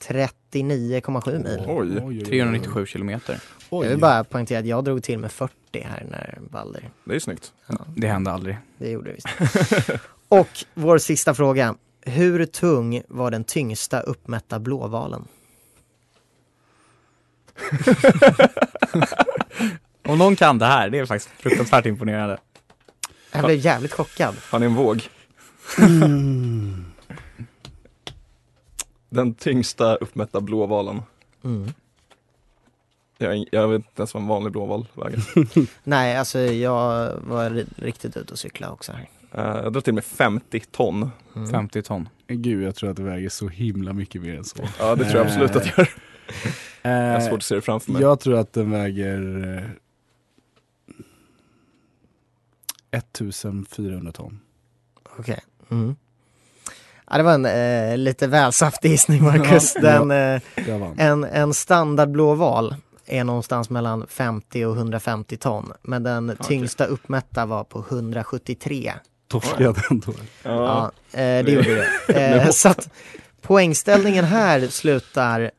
39,7 0.00 1.44
mil. 1.44 1.64
Oj. 1.66 1.76
Oj, 1.78 2.00
oj, 2.04 2.18
oj. 2.18 2.24
397 2.24 2.86
kilometer. 2.86 3.40
Jag 3.70 3.78
Oj. 3.80 3.88
vill 3.88 3.98
bara 3.98 4.24
poängtera 4.24 4.58
att 4.58 4.66
jag 4.66 4.84
drog 4.84 5.02
till 5.02 5.18
med 5.18 5.32
40 5.32 5.54
här 5.72 6.06
när 6.10 6.38
Balder. 6.50 6.90
Det 7.04 7.14
är 7.14 7.18
snyggt. 7.18 7.52
Det 7.96 8.08
hände 8.08 8.30
aldrig. 8.30 8.58
Det 8.78 8.90
gjorde 8.90 9.10
det 9.10 9.14
visst. 9.14 9.28
Och 10.28 10.48
vår 10.74 10.98
sista 10.98 11.34
fråga. 11.34 11.74
Hur 12.00 12.46
tung 12.46 13.02
var 13.08 13.30
den 13.30 13.44
tyngsta 13.44 14.00
uppmätta 14.00 14.58
blåvalen? 14.58 15.24
Om 20.08 20.18
någon 20.18 20.36
kan 20.36 20.58
det 20.58 20.66
här, 20.66 20.90
det 20.90 20.98
är 20.98 21.06
faktiskt 21.06 21.30
fruktansvärt 21.42 21.86
imponerande. 21.86 22.38
Jag 23.32 23.44
blev 23.44 23.58
jävligt 23.58 23.92
chockad. 23.92 24.34
Han 24.50 24.62
är 24.62 24.66
en 24.66 24.74
våg. 24.74 25.02
Den 29.10 29.34
tyngsta 29.34 29.96
uppmätta 29.96 30.40
blåvalen. 30.40 31.02
Mm. 31.44 31.72
Jag, 33.18 33.48
jag 33.52 33.68
vet 33.68 33.76
inte 33.76 33.90
ens 34.02 34.14
vad 34.14 34.22
en 34.22 34.28
vanlig 34.28 34.52
blåval 34.52 34.86
väger. 34.94 35.22
Nej, 35.84 36.16
alltså 36.16 36.38
jag 36.38 37.12
var 37.26 37.50
ri- 37.50 37.66
riktigt 37.76 38.16
ute 38.16 38.32
och 38.32 38.38
cykla 38.38 38.70
också 38.70 38.92
här. 38.92 39.08
Eh, 39.34 39.62
jag 39.62 39.72
drar 39.72 39.80
till 39.80 39.94
med 39.94 40.04
50 40.04 40.60
ton. 40.60 41.10
Mm. 41.36 41.50
50 41.50 41.82
ton. 41.82 42.08
Gud, 42.28 42.62
jag 42.62 42.74
tror 42.74 42.90
att 42.90 42.96
det 42.96 43.02
väger 43.02 43.28
så 43.28 43.48
himla 43.48 43.92
mycket 43.92 44.22
mer 44.22 44.36
än 44.36 44.44
så. 44.44 44.68
Ja 44.78 44.94
det 44.96 45.04
tror 45.04 45.16
jag 45.16 45.26
absolut 45.26 45.56
att 45.56 45.66
jag 45.66 45.78
gör. 45.78 45.88
Eh, 46.82 46.90
Jag 46.92 47.12
har 47.20 47.28
svårt 47.28 47.36
att 47.38 47.42
se 47.42 47.54
det 47.54 47.60
framför 47.60 47.92
mig. 47.92 48.02
jag 48.02 48.20
tror 48.20 48.38
att 48.38 48.52
den 48.52 48.70
väger 48.70 49.54
eh, 49.56 49.64
1400 52.90 54.12
ton. 54.12 54.40
Okej. 55.18 55.40
Mm. 55.70 55.96
Ja, 57.10 57.16
det 57.16 57.22
var 57.22 57.34
en 57.34 57.46
eh, 57.46 57.96
lite 57.96 58.26
väl 58.26 58.52
saftig 58.52 58.90
gissning 58.90 59.22
Marcus. 59.22 59.74
Ja, 59.82 59.82
Den, 59.82 60.10
eh, 60.10 60.42
Jag 60.68 60.94
en, 60.98 61.24
en 61.24 61.54
standard 61.54 62.10
blåval 62.10 62.74
är 63.06 63.24
någonstans 63.24 63.70
mellan 63.70 64.06
50 64.08 64.64
och 64.64 64.76
150 64.76 65.36
ton. 65.36 65.72
Men 65.82 66.02
den 66.02 66.36
tyngsta 66.42 66.84
uppmätta 66.84 67.46
var 67.46 67.64
på 67.64 67.84
173. 67.88 68.92
Torskade 69.28 69.82
ändå. 69.90 70.12
Ja, 70.42 70.92
eh, 71.12 71.18
det 71.18 71.50
gjorde 71.50 71.74
det. 71.74 71.88
Eh, 72.14 72.50
så 72.50 72.68
att 72.68 72.88
poängställningen 73.42 74.24
här 74.24 74.66
slutar 74.66 75.50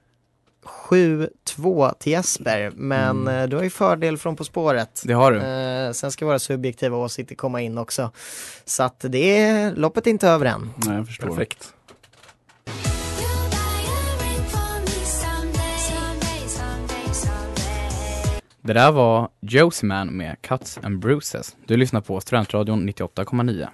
7-2 0.90 1.94
till 2.00 2.12
Jesper. 2.12 2.72
Men 2.76 3.22
Mm. 3.22 3.42
eh, 3.44 3.50
du 3.50 3.56
har 3.56 3.64
ju 3.64 3.70
fördel 3.70 4.18
från 4.18 4.36
På 4.36 4.44
spåret. 4.44 5.02
Det 5.06 5.14
har 5.14 5.32
du. 5.32 5.38
Eh, 5.40 5.92
sen 5.92 6.12
ska 6.12 6.26
våra 6.26 6.40
subjektiva 6.40 6.98
åsikter 6.98 7.36
komma 7.36 7.62
in 7.62 7.78
också. 7.78 8.12
Så 8.66 8.84
att 8.84 9.06
det 9.10 9.38
är, 9.40 9.76
loppet 9.76 10.08
är 10.08 10.12
inte 10.12 10.28
över 10.28 10.46
än. 10.46 10.70
Nej, 10.86 10.96
jag 10.98 11.08
förstår. 11.08 11.28
Perfekt. 11.28 11.74
Det 18.62 18.74
där 18.74 18.92
var 18.92 19.30
Josie 19.40 19.88
Man 19.88 20.08
med 20.18 20.36
Cuts 20.42 20.80
and 20.84 21.00
Bruises. 21.00 21.56
Du 21.66 21.78
lyssnar 21.78 22.02
på 22.02 22.22
Studentradion 22.22 22.90
98,9. 22.90 23.68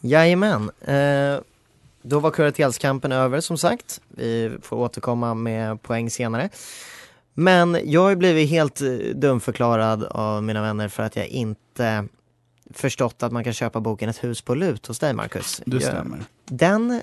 Jajamän. 0.00 0.70
Eh, 0.80 1.40
då 2.02 2.18
var 2.20 2.30
kuratelskampen 2.30 3.12
över 3.12 3.40
som 3.40 3.58
sagt. 3.58 4.00
Vi 4.08 4.56
får 4.62 4.76
återkomma 4.76 5.34
med 5.34 5.82
poäng 5.82 6.10
senare. 6.10 6.48
Men 7.34 7.78
jag 7.84 8.00
har 8.02 8.10
ju 8.10 8.16
blivit 8.16 8.50
helt 8.50 8.80
eh, 8.80 8.88
dumförklarad 9.14 10.04
av 10.04 10.42
mina 10.42 10.62
vänner 10.62 10.88
för 10.88 11.02
att 11.02 11.16
jag 11.16 11.26
inte 11.26 12.04
förstått 12.74 13.22
att 13.22 13.32
man 13.32 13.44
kan 13.44 13.52
köpa 13.52 13.80
boken 13.80 14.08
Ett 14.08 14.24
hus 14.24 14.42
på 14.42 14.54
lut 14.54 14.86
hos 14.86 14.98
dig 14.98 15.14
Marcus. 15.14 15.62
Jag- 15.66 15.82
stämmer. 15.82 16.20
Den 16.44 17.00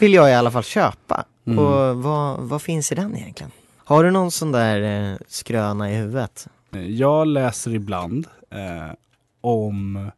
vill 0.00 0.14
jag 0.14 0.30
i 0.30 0.34
alla 0.34 0.50
fall 0.50 0.64
köpa. 0.64 1.24
Mm. 1.48 1.58
Och 1.58 1.96
vad, 2.02 2.40
vad 2.40 2.62
finns 2.62 2.92
i 2.92 2.94
den 2.94 3.16
egentligen? 3.16 3.50
Har 3.76 4.04
du 4.04 4.10
någon 4.10 4.30
sån 4.30 4.52
där 4.52 5.10
eh, 5.12 5.16
skröna 5.28 5.92
i 5.92 5.94
huvudet? 5.94 6.46
Jag 6.88 7.26
läser 7.26 7.74
ibland 7.74 8.26
eh, 8.50 8.94
om 9.40 10.10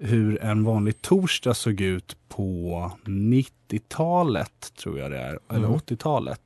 hur 0.00 0.42
en 0.42 0.64
vanlig 0.64 1.02
torsdag 1.02 1.54
såg 1.54 1.80
ut 1.80 2.16
på 2.28 2.92
90-talet, 3.04 4.72
tror 4.82 4.98
jag 4.98 5.10
det 5.10 5.18
är, 5.18 5.38
eller 5.50 5.66
Mm. 5.66 5.70
80-talet. 5.78 6.40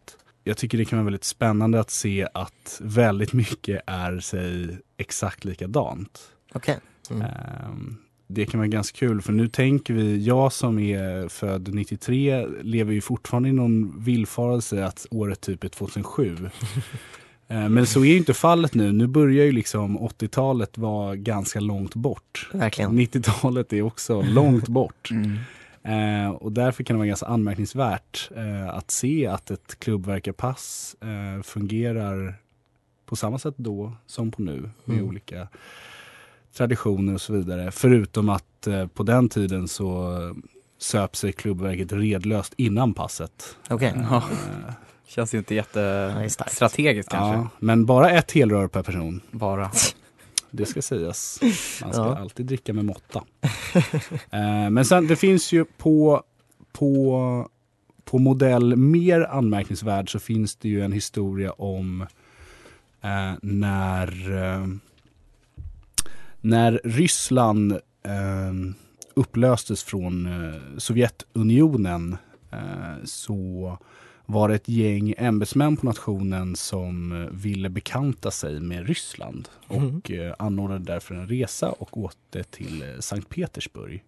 Jag 0.45 0.57
tycker 0.57 0.79
det 0.79 0.85
kan 0.85 0.99
vara 0.99 1.05
väldigt 1.05 1.25
spännande 1.25 1.81
att 1.81 1.91
se 1.91 2.29
att 2.35 2.81
väldigt 2.83 3.33
mycket 3.33 3.81
är 3.87 4.21
sig 4.21 4.79
exakt 4.97 5.45
likadant. 5.45 6.21
Okej. 6.53 6.79
Mm. 7.11 7.23
Ehm, 7.23 7.97
Det 8.27 8.47
kan 8.47 8.61
vara 8.61 8.69
ganska 8.69 8.99
kul 8.99 9.23
för 9.23 9.33
nu 9.33 9.49
tänker 9.49 9.95
vi, 9.95 10.25
jag 10.25 10.53
som 10.53 10.79
är 10.79 11.29
född 11.29 11.75
93 11.75 12.47
lever 12.63 12.93
ju 12.93 13.01
fortfarande 13.01 13.49
i 13.49 13.53
någon 13.53 14.05
villfarelse 14.05 14.85
att 14.87 15.07
året 15.11 15.41
typ 15.41 15.65
är 15.65 15.69
2007. 15.69 16.37
Eh, 17.49 17.69
Men 17.69 17.87
så 17.87 18.01
är 18.01 18.05
ju 18.09 18.17
inte 18.17 18.35
fallet 18.35 18.75
nu. 18.75 18.93
Nu 18.93 19.07
börjar 19.07 19.45
ju 19.45 19.53
liksom 19.53 19.99
80-talet 19.99 20.79
vara 20.79 21.17
ganska 21.17 21.61
långt 21.61 21.95
bort. 21.95 22.49
Verkligen. 22.53 22.99
90-talet 22.99 23.73
är 23.73 23.83
också 23.83 24.23
långt 24.23 24.69
bort. 24.69 25.11
Mm. 25.85 26.25
Eh, 26.25 26.31
och 26.31 26.53
därför 26.53 26.85
kan 26.85 26.95
det 26.95 26.99
vara 26.99 27.07
ganska 27.09 27.27
anmärkningsvärt 27.27 28.31
eh, 28.37 28.69
att 28.69 28.91
se 28.91 29.27
att 29.27 29.51
ett 29.51 29.79
klubbverkarpass 29.79 30.97
eh, 31.01 31.43
fungerar 31.43 32.35
på 33.07 33.17
samma 33.17 33.39
sätt 33.39 33.55
då 33.57 33.93
som 34.07 34.31
på 34.31 34.43
nu 34.43 34.71
med 34.85 34.97
Mm. 34.97 35.09
olika 35.09 35.49
traditioner 36.57 37.15
och 37.15 37.21
så 37.21 37.33
vidare. 37.33 37.71
Förutom 37.71 38.29
att 38.29 38.67
eh, 38.67 38.87
på 38.87 39.03
den 39.03 39.29
tiden 39.29 39.69
så 39.69 40.17
söp 40.79 41.17
sig 41.17 41.33
klubbverket 41.33 41.93
redlöst 41.93 42.55
innan 42.57 42.95
passet. 42.95 43.57
Okej. 43.71 43.95
Känns 45.15 45.35
ju 45.35 45.39
inte 45.39 45.55
jättestrategiskt 45.55 47.11
kanske. 47.11 47.35
ja, 47.37 47.49
men 47.59 47.87
bara 47.87 48.11
ett 48.11 48.33
helrör 48.33 48.69
per 48.69 48.83
person. 48.83 49.21
Bara. 49.31 49.71
Det 50.51 50.67
ska 50.67 50.83
sägas. 50.83 51.39
Man 51.83 51.93
ska 51.93 52.03
Ja. 52.03 52.19
alltid 52.19 52.47
dricka 52.47 52.73
med 52.73 52.85
måtta. 52.85 53.25
eh, 54.31 54.71
men 54.71 54.85
sen 54.85 55.07
det 55.07 55.17
finns 55.17 55.53
ju 55.53 55.65
på, 55.65 56.23
på, 56.73 57.49
på 58.05 58.19
modell 58.19 58.77
mer 58.77 59.21
anmärkningsvärd 59.21 60.13
så 60.13 60.19
finns 60.19 60.57
det 60.57 60.69
ju 60.69 60.81
en 60.83 60.93
historia 60.93 61.53
om 61.53 62.01
eh, 63.03 63.33
när, 63.43 64.33
eh, 64.45 64.67
när 66.41 66.81
Ryssland 66.85 67.73
eh, 68.03 68.53
upplöstes 69.15 69.83
från 69.85 70.27
eh, 70.27 70.61
Sovjetunionen 70.79 72.17
eh, 72.53 73.05
så 73.05 73.79
var 74.27 74.49
det 74.49 74.55
ett 74.55 74.69
gäng 74.69 75.15
ämbetsmän 75.19 75.77
på 75.77 75.87
nationen 75.87 76.57
som 76.57 77.23
eh, 77.23 77.29
ville 77.31 77.69
bekanta 77.69 78.31
sig 78.31 78.61
med 78.61 78.87
Ryssland 78.87 79.49
och 79.69 80.11
eh, 80.11 80.35
anordnade 80.39 80.85
därför 80.85 81.15
en 81.15 81.29
resa 81.29 81.71
och 81.71 81.99
åkte 81.99 82.43
till 82.43 82.83
eh, 82.83 82.89
Sankt 83.01 83.29
Petersburg. 83.29 84.05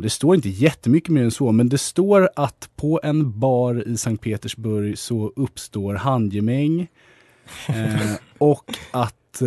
Det 0.00 0.10
står 0.10 0.34
inte 0.34 0.48
jättemycket 0.48 1.10
mer 1.10 1.22
än 1.22 1.30
så, 1.30 1.52
men 1.52 1.68
det 1.68 1.78
står 1.78 2.30
att 2.36 2.70
på 2.76 3.00
en 3.02 3.40
bar 3.40 3.88
i 3.88 3.96
Sankt 3.96 4.22
Petersburg 4.22 4.98
så 4.98 5.32
uppstår 5.36 5.94
handgemäng 5.94 6.86
och 8.38 8.74
att 8.90 9.42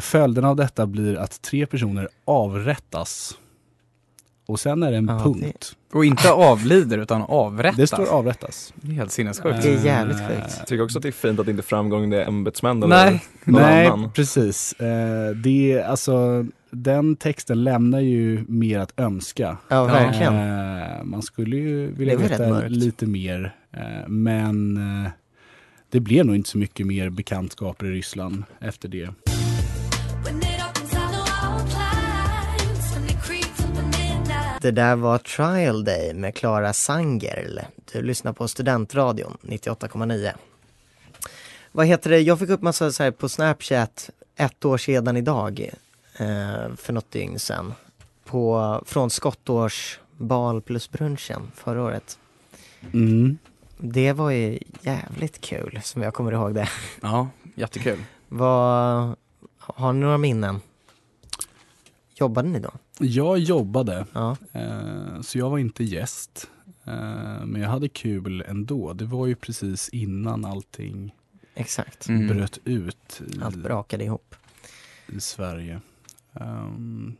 följden 0.00 0.44
av 0.44 0.56
detta 0.56 0.86
blir 0.86 1.16
att 1.16 1.42
tre 1.42 1.66
personer 1.66 2.08
avrättas. 2.24 3.38
Och 4.46 4.60
sen 4.60 4.82
är 4.82 4.90
det 4.90 4.96
en 4.96 5.08
Ja, 5.08 5.18
punkt. 5.18 5.76
Och 5.92 6.04
inte 6.04 6.32
avlider 6.32 6.98
utan 6.98 7.22
avrättas. 7.22 7.76
Det 7.76 7.86
står 7.86 8.06
avrättas. 8.06 8.72
Det 8.76 8.90
är 8.92 8.94
helt 8.94 9.12
sinnessjukt. 9.12 9.62
Det 9.62 9.68
är 9.74 9.84
jävligt 9.84 10.16
Eh, 10.20 10.28
sjukt. 10.28 10.54
Jag 10.58 10.66
tycker 10.66 10.84
också 10.84 10.98
att 10.98 11.02
det 11.02 11.08
är 11.08 11.12
fint 11.12 11.40
att 11.40 11.46
det 11.46 11.50
inte 11.50 11.62
framgång 11.62 12.10
det 12.10 12.22
är 12.22 12.28
ämbetsmän 12.28 12.82
eller 12.82 13.04
Nej. 13.04 13.24
någon 13.44 13.62
Nej, 13.62 13.86
annan. 13.86 14.10
precis. 14.12 14.72
Eh, 14.72 15.30
det 15.30 15.72
är 15.72 15.84
alltså, 15.84 16.46
den 16.70 17.16
texten 17.16 17.64
lämnar 17.64 18.00
ju 18.00 18.44
mer 18.48 18.78
att 18.80 18.92
önska. 19.00 19.56
Ja, 19.68 19.84
verkligen. 19.84 20.34
Eh, 20.34 21.04
man 21.04 21.22
skulle 21.22 21.56
ju 21.56 21.92
vilja 21.92 22.16
Det 22.16 22.22
veta 22.22 22.60
lite 22.68 23.06
mer. 23.06 23.54
Eh, 23.72 24.08
men 24.08 24.76
eh, 25.04 25.10
det 25.90 26.00
blev 26.00 26.26
nog 26.26 26.36
inte 26.36 26.48
så 26.50 26.58
mycket 26.58 26.86
mer 26.86 27.10
bekantskaper 27.10 27.86
i 27.86 27.90
Ryssland 27.90 28.44
efter 28.60 28.88
det. 28.88 29.08
Det 34.60 34.70
där 34.70 34.96
var 34.96 35.18
Trial 35.18 35.84
Day 35.84 36.14
med 36.14 36.34
Klara 36.34 36.72
Sangerl. 36.72 37.60
Du 37.92 38.02
lyssnar 38.02 38.32
på 38.32 38.48
Studentradion 38.48 39.36
98,9. 39.42 40.32
Vad 41.72 41.86
heter 41.86 42.10
det, 42.10 42.20
jag 42.20 42.38
fick 42.38 42.50
upp 42.50 42.62
massa 42.62 42.92
så 42.92 43.02
här 43.02 43.10
på 43.10 43.28
Snapchat 43.28 44.10
ett 44.36 44.64
år 44.64 44.78
sedan 44.78 45.16
idag, 45.16 45.70
eh, 46.18 46.74
för 46.76 46.92
något 46.92 47.10
dygn 47.10 47.38
sedan, 47.38 47.74
på, 48.24 48.82
från 48.86 49.10
skottårsbal 49.10 50.62
plus 50.62 50.90
brunchen 50.90 51.52
förra 51.54 51.82
året. 51.82 52.18
Mm. 52.92 53.38
Det 53.78 54.12
var 54.12 54.30
ju 54.30 54.58
jävligt 54.80 55.40
kul 55.40 55.80
som 55.82 56.02
jag 56.02 56.14
kommer 56.14 56.32
ihåg 56.32 56.54
det. 56.54 56.68
Ja, 57.02 57.28
jättekul. 57.54 58.04
Vad, 58.28 59.14
har 59.58 59.92
ni 59.92 60.00
några 60.00 60.18
minnen? 60.18 60.60
Jobbade 62.18 62.48
ni 62.48 62.58
då? 62.60 62.70
Jag 62.98 63.38
jobbade, 63.38 64.06
Ja, 64.12 64.36
eh, 64.52 65.20
så 65.20 65.38
jag 65.38 65.50
var 65.50 65.58
inte 65.58 65.84
gäst. 65.84 66.50
Eh, 66.84 67.44
men 67.44 67.60
jag 67.60 67.68
hade 67.68 67.88
kul 67.88 68.44
ändå. 68.48 68.92
Det 68.92 69.04
var 69.04 69.26
ju 69.26 69.34
precis 69.34 69.88
innan 69.88 70.44
allting 70.44 71.14
exakt. 71.54 72.08
Mm. 72.08 72.28
bröt 72.28 72.58
ut 72.64 73.20
i, 73.28 73.42
Allt 73.42 73.56
brakade 73.56 74.04
ihop. 74.04 74.34
i 75.06 75.20
Sverige. 75.20 75.80
Ehm, 76.32 77.16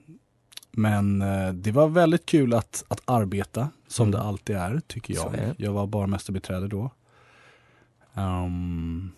men 0.71 1.23
eh, 1.23 1.53
det 1.53 1.71
var 1.73 1.89
väldigt 1.89 2.27
kul 2.27 2.55
att, 2.55 2.85
att 2.89 3.01
arbeta, 3.05 3.69
som 3.89 4.09
Mm. 4.09 4.21
det 4.21 4.27
alltid 4.27 4.57
är, 4.57 4.81
tycker 4.87 5.15
jag. 5.15 5.35
är. 5.35 5.55
Jag 5.59 5.73
var 5.73 5.87
barmästarbiträde 5.87 6.69
då. 6.69 6.91
Ehm, 8.15 9.11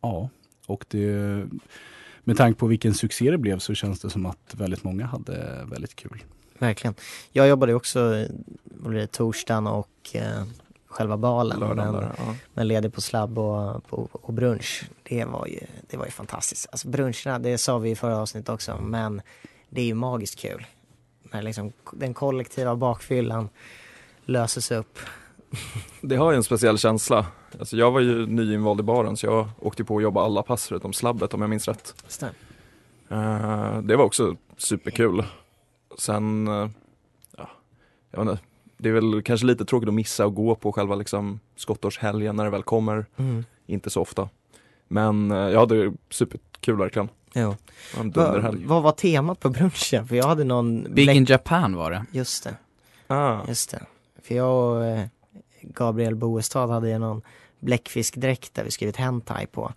ja, 0.00 0.28
och 0.66 0.84
det, 0.88 1.46
med 2.24 2.36
tanke 2.36 2.58
på 2.58 2.66
vilken 2.66 2.94
succé 2.94 3.30
det 3.30 3.38
blev 3.38 3.58
så 3.58 3.74
känns 3.74 4.00
det 4.00 4.10
som 4.10 4.26
att 4.26 4.54
väldigt 4.54 4.84
många 4.84 5.06
hade 5.06 5.64
väldigt 5.64 5.96
kul. 5.96 6.24
Verkligen. 6.58 6.94
Jag 7.32 7.48
jobbade 7.48 7.74
också 7.74 8.26
torsdagen 9.10 9.66
och 9.66 9.88
eh, 10.12 10.44
själva 10.86 11.16
balen. 11.16 11.60
Lördagen 11.60 11.92
men, 11.92 12.02
där, 12.02 12.14
ja. 12.18 12.34
men 12.54 12.68
ledig 12.68 12.92
på 12.92 13.00
slabb 13.00 13.38
och, 13.38 13.88
på, 13.88 14.08
och 14.12 14.32
brunch. 14.32 14.84
Det 15.02 15.24
var, 15.24 15.46
ju, 15.46 15.60
det 15.90 15.96
var 15.96 16.04
ju 16.04 16.10
fantastiskt. 16.10 16.66
Alltså 16.72 16.88
bruncherna, 16.88 17.38
det 17.38 17.58
sa 17.58 17.78
vi 17.78 17.90
i 17.90 17.96
förra 17.96 18.18
avsnittet 18.18 18.48
också, 18.48 18.80
men 18.80 19.22
det 19.68 19.80
är 19.80 19.86
ju 19.86 19.94
magiskt 19.94 20.38
kul. 20.38 20.66
När 21.22 21.42
liksom 21.42 21.72
den 21.92 22.14
kollektiva 22.14 22.76
bakfyllan 22.76 23.48
löses 24.24 24.70
upp. 24.70 24.98
Det 26.00 26.16
har 26.16 26.30
ju 26.30 26.36
en 26.36 26.44
speciell 26.44 26.78
känsla. 26.78 27.26
Alltså 27.58 27.76
jag 27.76 27.90
var 27.90 28.00
ju 28.00 28.26
nyinvald 28.26 28.80
i 28.80 28.82
baren 28.82 29.16
så 29.16 29.26
jag 29.26 29.48
åkte 29.60 29.84
på 29.84 29.96
att 29.96 30.02
jobba 30.02 30.24
alla 30.24 30.42
pass 30.42 30.66
förutom 30.68 30.92
slabbet 30.92 31.34
om 31.34 31.40
jag 31.40 31.50
minns 31.50 31.68
rätt. 31.68 31.94
Stäm. 32.08 32.28
Eh, 33.08 33.78
det 33.82 33.96
var 33.96 34.04
också 34.04 34.36
superkul. 34.56 35.24
Sen, 35.98 36.48
eh, 36.48 36.68
ja, 37.36 37.50
jag 38.10 38.24
vet 38.24 38.30
inte, 38.30 38.42
det 38.76 38.88
är 38.88 38.92
väl 38.92 39.22
kanske 39.22 39.46
lite 39.46 39.64
tråkigt 39.64 39.88
att 39.88 39.94
missa 39.94 40.26
och 40.26 40.34
gå 40.34 40.54
på 40.54 40.72
själva 40.72 40.94
liksom 40.94 41.40
skottårshelgen 41.56 42.36
när 42.36 42.44
det 42.44 42.50
väl 42.50 42.62
kommer. 42.62 43.06
Mm. 43.16 43.44
Inte 43.66 43.90
så 43.90 44.00
ofta. 44.00 44.28
Men 44.88 45.30
eh, 45.30 45.36
jag 45.38 45.60
hade 45.60 45.92
superkul 46.10 46.76
verkligen. 46.76 47.08
Jo. 47.34 47.56
Det 47.92 47.96
var 47.96 48.04
en 48.04 48.10
Va, 48.10 48.24
dunderhelg. 48.24 48.66
vad 48.66 48.82
var 48.82 48.92
temat 48.92 49.40
på 49.40 49.48
brunchen? 49.50 50.08
För 50.08 50.16
jag 50.16 50.26
hade 50.26 50.44
någon... 50.44 50.94
Big 50.94 51.08
in 51.10 51.24
Japan 51.24 51.76
var 51.76 51.90
det. 51.90 52.04
Just 52.12 52.44
det. 52.44 52.54
Ah, 53.06 53.40
Just 53.48 53.70
det. 53.70 53.82
För 54.22 54.34
jag 54.34 54.76
och 54.76 54.84
Gabriel 55.74 56.14
Boestad 56.14 56.70
hade 56.70 56.88
ju 56.88 56.98
någon 56.98 57.22
bläckfiskdräkt 57.60 58.54
där 58.54 58.64
vi 58.64 58.70
skrivit 58.70 58.96
hentai 58.96 59.46
på. 59.46 59.72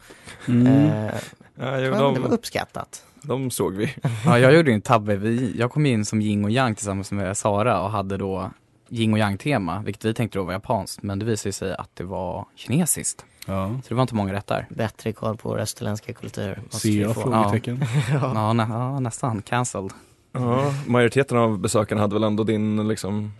Mm. 0.47 0.67
Eh, 0.67 1.13
ja, 1.56 1.80
jo, 1.80 1.91
men 1.91 2.13
det 2.13 2.19
var 2.19 2.30
de, 2.30 2.34
uppskattat. 2.34 3.06
de 3.21 3.52
såg 3.52 3.73
vi. 3.73 3.93
Ja, 4.26 4.39
jag 4.39 4.54
gjorde 4.54 4.71
en 4.71 4.82
tabbe. 4.82 5.15
Vi, 5.15 5.58
jag 5.58 5.71
kom 5.71 5.86
in 5.86 6.06
som 6.06 6.21
yin 6.21 6.45
och 6.45 6.52
yang 6.52 6.76
tillsammans 6.76 7.12
med 7.12 7.38
Sara 7.38 7.82
och 7.82 7.89
hade 7.89 8.17
då 8.17 8.52
yin 8.89 9.13
och 9.13 9.19
yang 9.19 9.38
tema, 9.38 9.82
vilket 9.86 10.06
vi 10.06 10.13
tänkte 10.13 10.39
då 10.39 10.43
var 10.43 10.54
japanskt, 10.54 11.04
men 11.04 11.19
det 11.19 11.26
visade 11.26 11.54
sig 11.54 11.76
att 11.76 11.89
det 11.93 12.04
var 12.04 12.45
kinesiskt. 12.56 13.26
Ja. 13.45 13.80
Så 13.84 13.89
det 13.89 13.95
var 13.95 14.02
inte 14.02 14.15
många 14.15 14.34
rätt 14.34 14.47
där. 14.47 14.67
Bättre 14.69 15.13
koll 15.13 15.38
på 15.38 15.50
vår 15.50 15.60
österländska 15.60 16.13
kultur. 16.13 16.60
Ser 16.69 17.02
jag 17.02 17.15
frågetecken? 17.15 17.86
Ja, 18.12 18.54
nä, 18.54 18.67
ja 18.69 19.00
nästan. 19.00 19.41
Cancelled. 19.41 19.91
Ja, 20.32 20.73
majoriteten 20.88 21.38
av 21.38 21.60
besökarna 21.60 22.02
hade 22.02 22.13
väl 22.13 22.23
ändå 22.23 22.43
din 22.43 22.88
liksom 22.88 23.32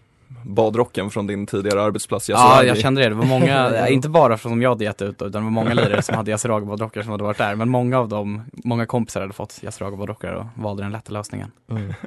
badrocken 0.44 1.10
från 1.10 1.28
din 1.28 1.46
tidigare 1.46 1.82
arbetsplats 1.82 2.30
Ja, 2.30 2.36
Yasuragi. 2.36 2.68
jag 2.68 2.78
kände 2.78 3.02
det. 3.02 3.10
Det 3.10 3.16
var 3.16 3.26
många, 3.26 3.88
inte 3.90 4.10
bara 4.10 4.38
från 4.38 4.52
som 4.52 4.62
jag 4.62 4.70
hade 4.70 4.84
gett 4.84 5.02
ut 5.02 5.16
utan 5.22 5.32
det 5.32 5.40
var 5.40 5.50
många 5.50 5.74
lirare 5.74 6.02
som 6.02 6.16
hade 6.16 6.32
Yasuragi-badrockar 6.32 7.02
som 7.02 7.12
hade 7.12 7.24
varit 7.24 7.38
där. 7.38 7.56
Men 7.56 7.70
många 7.70 8.00
av 8.00 8.10
dem, 8.10 8.42
många 8.52 8.86
kompisar 8.86 9.22
hade 9.22 9.34
fått 9.34 9.60
Yasuragi-badrockar 9.64 10.34
och 10.34 10.46
valde 10.56 10.84
den 10.84 10.92
lätta 10.92 11.12
lösningen. 11.14 11.52
Mm. 11.72 11.94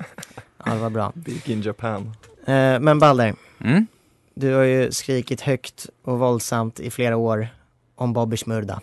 Ja, 0.66 0.72
det 0.74 0.78
var 0.80 0.90
bra. 0.90 1.12
Big 1.14 1.48
in 1.50 1.62
Japan. 1.62 2.12
Eh, 2.46 2.80
men 2.80 2.98
Balder, 2.98 3.34
Mm. 3.60 3.86
du 4.34 4.54
har 4.54 4.62
ju 4.62 4.92
skrikit 4.92 5.40
högt 5.40 5.86
och 6.04 6.18
våldsamt 6.18 6.80
i 6.80 6.90
flera 6.90 7.16
år 7.16 7.48
om 7.96 8.12
Bobby 8.12 8.36
Shmurda. 8.36 8.80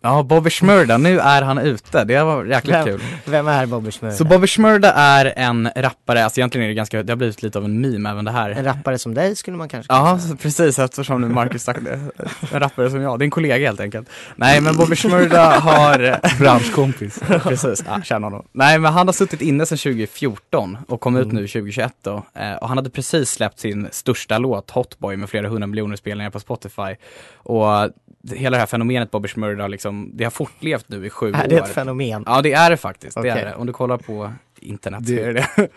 Ja, 0.00 0.22
Bobby 0.22 0.50
Shmurda, 0.50 0.98
nu 0.98 1.20
är 1.20 1.42
han 1.42 1.58
ute. 1.58 2.04
Det 2.04 2.22
var 2.24 2.44
jäkligt 2.44 2.74
Vem? 2.76 2.84
kul. 2.84 3.00
Vem 3.24 3.48
är 3.48 3.66
Bobby 3.66 3.90
Shmurda? 3.90 4.14
Så 4.16 4.24
Bobby 4.24 4.46
Shmurda 4.46 4.92
är 4.92 5.32
en 5.36 5.68
rappare, 5.76 6.24
alltså 6.24 6.40
egentligen 6.40 6.64
är 6.64 6.68
det 6.68 6.74
ganska, 6.74 7.02
det 7.02 7.12
har 7.12 7.16
blivit 7.16 7.42
lite 7.42 7.58
av 7.58 7.64
en 7.64 7.80
meme 7.80 8.10
även 8.10 8.24
det 8.24 8.30
här. 8.30 8.50
En 8.50 8.64
rappare 8.64 8.98
som 8.98 9.14
dig 9.14 9.36
skulle 9.36 9.56
man 9.56 9.68
kanske 9.68 9.88
kunna 9.88 10.00
Ja, 10.08 10.18
säga. 10.18 10.30
så 10.30 10.36
precis 10.36 10.78
eftersom 10.78 11.20
nu 11.20 11.28
Marcus 11.28 11.62
sagt 11.62 11.84
det. 11.84 12.00
En 12.52 12.60
rappare 12.60 12.90
som 12.90 13.00
jag, 13.00 13.18
det 13.18 13.22
är 13.22 13.24
en 13.26 13.30
kollega 13.30 13.66
helt 13.66 13.80
enkelt. 13.80 14.08
Nej 14.36 14.60
men 14.60 14.76
Bobby 14.76 14.96
Shmurda 14.96 15.58
har 15.58 16.20
Branschkompis. 16.38 17.20
Precis, 17.42 17.84
ja, 17.86 18.00
känner 18.02 18.24
honom. 18.26 18.46
Nej 18.52 18.78
men 18.78 18.92
han 18.92 19.08
har 19.08 19.12
suttit 19.12 19.40
inne 19.40 19.66
sedan 19.66 19.78
2014 19.78 20.78
och 20.88 21.00
kom 21.00 21.16
ut 21.16 21.32
nu 21.32 21.40
2021 21.48 21.92
då. 22.02 22.22
Eh, 22.34 22.54
och 22.54 22.68
han 22.68 22.78
hade 22.78 22.90
precis 22.90 23.30
släppt 23.30 23.58
sin 23.58 23.88
största 23.92 24.38
låt, 24.38 24.70
Hotboy, 24.70 25.16
med 25.16 25.30
flera 25.30 25.48
hundra 25.48 25.66
miljoner 25.66 25.96
spelningar 25.96 26.30
på 26.30 26.40
Spotify. 26.40 26.94
Och 27.36 27.90
hela 28.32 28.56
det 28.56 28.60
här 28.60 28.66
fenomenet 28.66 29.10
Bobby 29.10 29.28
Shmurda, 29.28 29.68
liksom, 29.68 30.10
det 30.14 30.24
har 30.24 30.30
fortlevt 30.30 30.88
nu 30.88 31.06
i 31.06 31.10
sju 31.10 31.32
Är 31.32 31.44
år. 31.44 31.48
det 31.48 31.56
ett 31.56 31.68
fenomen? 31.68 32.22
Ja 32.26 32.42
det 32.42 32.52
är 32.52 32.70
det 32.70 32.76
faktiskt, 32.76 33.14
det 33.14 33.20
Okej. 33.20 33.30
är 33.30 33.44
det. 33.44 33.54
Om 33.54 33.66
du 33.66 33.72
kollar 33.72 33.96
på 33.96 34.32
internet 34.60 35.06
så 35.06 35.12
Det- 35.12 35.22
är 35.22 35.32
det 35.34 35.46
det. 35.56 35.68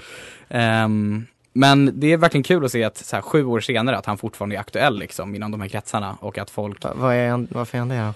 Ehm, 0.50 1.26
men 1.54 2.00
det 2.00 2.14
är 2.14 2.18
verkligen 2.18 2.44
kul 2.44 2.66
att 2.66 2.72
se 2.72 2.84
att 2.84 2.98
så 2.98 3.16
här, 3.16 3.22
sju 3.24 3.46
år 3.46 3.60
senare 3.60 3.98
att 3.98 4.06
han 4.06 4.18
fortfarande 4.18 4.56
är 4.56 4.60
aktuell 4.60 5.00
liksom 5.00 5.36
inom 5.36 5.52
de 5.52 5.62
här 5.62 5.68
kretsarna 5.68 6.18
och 6.22 6.38
att 6.38 6.50
folk 6.50 6.84
Va- 6.84 6.94
Vad 6.96 7.16
är 7.16 7.30
han, 7.30 7.48
varför 7.52 7.78
är 7.78 7.80
han 7.80 7.90
det 7.90 7.98
då? 7.98 8.14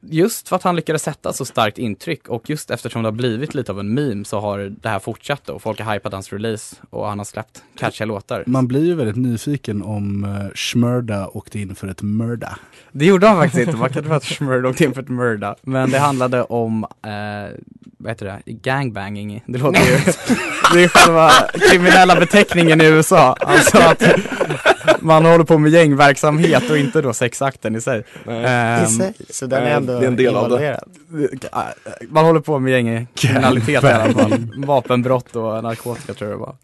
Just 0.00 0.48
för 0.48 0.56
att 0.56 0.62
han 0.62 0.76
lyckades 0.76 1.02
sätta 1.02 1.32
så 1.32 1.44
starkt 1.44 1.78
intryck 1.78 2.28
och 2.28 2.50
just 2.50 2.70
eftersom 2.70 3.02
det 3.02 3.06
har 3.06 3.12
blivit 3.12 3.54
lite 3.54 3.72
av 3.72 3.80
en 3.80 3.94
meme 3.94 4.24
så 4.24 4.40
har 4.40 4.58
det 4.58 4.88
här 4.88 4.98
fortsatt 4.98 5.44
då. 5.44 5.58
Folk 5.58 5.80
har 5.80 5.94
hypat 5.94 6.12
hans 6.12 6.32
release 6.32 6.76
och 6.90 7.08
han 7.08 7.18
har 7.18 7.24
släppt 7.24 7.62
catchiga 7.76 8.06
låtar. 8.06 8.44
Man 8.46 8.68
blir 8.68 8.84
ju 8.84 8.94
väldigt 8.94 9.16
nyfiken 9.16 9.82
om 9.82 10.24
uh, 10.24 10.50
Shmurda 10.54 11.28
åkte 11.28 11.58
in 11.58 11.74
för 11.74 11.88
ett 11.88 12.02
mörda. 12.02 12.58
Det 12.92 13.06
gjorde 13.06 13.26
han 13.26 13.36
faktiskt 13.36 13.66
inte, 13.66 13.78
man 13.78 13.90
kan 13.90 14.04
tro 14.04 14.12
att 14.12 14.24
Schmurd 14.24 14.66
åkte 14.66 14.84
in 14.84 14.94
för 14.94 15.02
ett 15.02 15.08
mörda. 15.08 15.56
Men 15.62 15.90
det 15.90 15.98
handlade 15.98 16.42
om, 16.42 16.84
eh, 16.84 17.58
vad 17.98 18.10
heter 18.10 18.26
det, 18.26 18.52
gangbanging. 18.52 19.42
Det 19.46 19.58
låter 19.58 19.80
ju, 19.80 19.96
det 20.74 20.84
är 20.84 20.88
själva 20.88 21.30
kriminella 21.70 22.16
beteckningen 22.16 22.80
i 22.80 22.84
USA. 22.84 23.36
Alltså 23.40 23.78
att 23.78 24.02
man 25.00 25.24
håller 25.24 25.44
på 25.44 25.58
med 25.58 25.72
gängverksamhet 25.72 26.70
och 26.70 26.78
inte 26.78 27.02
då 27.02 27.12
sexakten 27.12 27.76
i 27.76 27.80
sig. 27.80 28.02
Nej. 28.24 28.44
Ehm, 28.46 28.84
I 28.84 28.86
sig, 28.86 29.14
så 29.30 29.46
den 29.46 29.62
är 29.62 29.70
eh, 29.70 29.76
ändå 29.76 29.98
det 29.98 30.04
är 30.04 30.08
en 30.08 30.16
del 30.16 30.36
av 30.36 30.48
det. 30.48 30.54
involverad. 30.54 31.74
Man 32.08 32.24
håller 32.24 32.40
på 32.40 32.58
med 32.58 32.72
gängkriminalitet 32.72 33.84
i 33.84 33.86
alla 33.86 34.12
fall. 34.12 34.46
Vapenbrott 34.56 35.36
och 35.36 35.62
narkotika 35.62 36.14
tror 36.14 36.30
jag 36.30 36.38
det 36.38 36.42
var. 36.42 36.56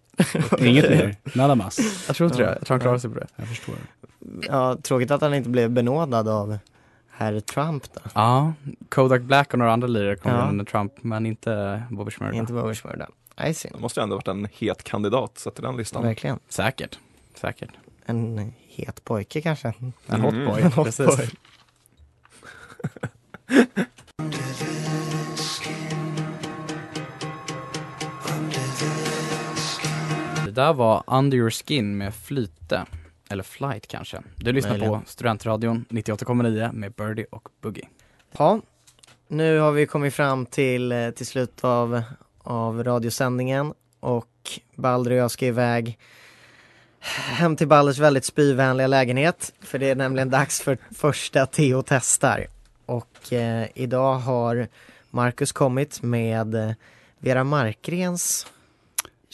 Inget 0.66 0.90
mer. 0.90 1.16
Nada 1.34 1.54
mas. 1.54 2.04
Jag 2.06 2.16
tror 2.16 2.30
inte 2.30 2.42
det, 2.42 2.56
jag 2.58 2.66
tror 2.66 2.74
han 2.74 2.80
klarar 2.80 2.98
sig 2.98 3.10
på 3.10 3.18
det. 3.18 3.26
Jag 3.36 3.48
förstår. 3.48 3.74
Ja, 4.48 4.76
tråkigt 4.82 5.10
att 5.10 5.20
han 5.20 5.34
inte 5.34 5.48
blev 5.48 5.70
benådad 5.70 6.28
av 6.28 6.58
herr 7.16 7.40
Trump 7.40 7.92
då. 7.94 8.00
Ja, 8.14 8.52
Kodak 8.88 9.22
Black 9.22 9.52
och 9.52 9.58
några 9.58 9.72
andra 9.72 9.88
lirare 9.88 10.16
kom 10.16 10.32
Ja. 10.32 10.48
under 10.48 10.64
Trump, 10.64 10.92
men 11.02 11.26
inte 11.26 11.82
Bobby 11.90 12.10
Shmurda. 12.10 12.34
Inte 12.34 12.52
Bobby 12.52 12.74
Shmurda. 12.74 13.08
Nej, 13.38 13.54
synd. 13.54 13.74
Det 13.74 13.80
måste 13.80 14.00
ju 14.00 14.02
ändå 14.02 14.16
varit 14.16 14.28
en 14.28 14.48
het 14.52 14.82
kandidat 14.84 15.38
sett 15.38 15.54
till 15.54 15.64
den 15.64 15.76
listan. 15.76 16.02
Verkligen. 16.02 16.38
Säkert, 16.48 16.98
säkert. 17.34 17.70
En 18.06 18.52
het 18.68 19.04
pojke 19.04 19.40
kanske. 19.40 19.68
En 19.68 19.92
Mm. 20.06 20.22
hotboy, 20.22 20.62
En 20.64 20.70
precis. 20.70 21.06
hotboy. 21.06 21.28
Det 30.44 30.50
där 30.50 30.72
var 30.72 31.02
Under 31.06 31.36
Your 31.38 31.50
Skin 31.50 31.96
med 31.96 32.14
Flyte, 32.14 32.86
eller 33.30 33.42
Flight 33.42 33.86
kanske. 33.86 34.22
Du 34.36 34.52
lyssnar 34.52 34.70
Möjligen. 34.70 35.00
på 35.00 35.06
Studentradion 35.06 35.84
98,9 35.88 36.72
med 36.72 36.92
Birdie 36.92 37.26
och 37.30 37.48
Boogie. 37.60 37.88
Ja, 38.38 38.60
nu 39.28 39.58
har 39.58 39.72
vi 39.72 39.86
kommit 39.86 40.14
fram 40.14 40.46
till, 40.46 40.92
eh, 40.92 41.10
till 41.10 41.26
slut 41.26 41.64
av, 41.64 42.02
av 42.38 42.84
radiosändningen 42.84 43.74
och 44.00 44.60
Balder 44.74 45.10
och 45.10 45.16
jag 45.16 45.30
ska 45.30 45.46
iväg 45.46 45.98
hem 47.00 47.56
till 47.56 47.68
Balders 47.68 47.98
väldigt 47.98 48.24
spyvänliga 48.24 48.86
lägenhet. 48.86 49.52
För 49.60 49.78
det 49.78 49.90
är 49.90 49.94
nämligen 49.94 50.30
dags 50.30 50.60
för 50.60 50.78
första 50.90 51.46
Theo 51.46 51.82
testar. 51.86 52.46
Och 52.86 53.32
eh, 53.32 53.66
idag 53.74 54.14
har 54.14 54.68
Marcus 55.10 55.52
kommit 55.52 56.02
med 56.02 56.54
eh, 56.54 56.70
Vera 57.18 57.44
Markgrens 57.44 58.46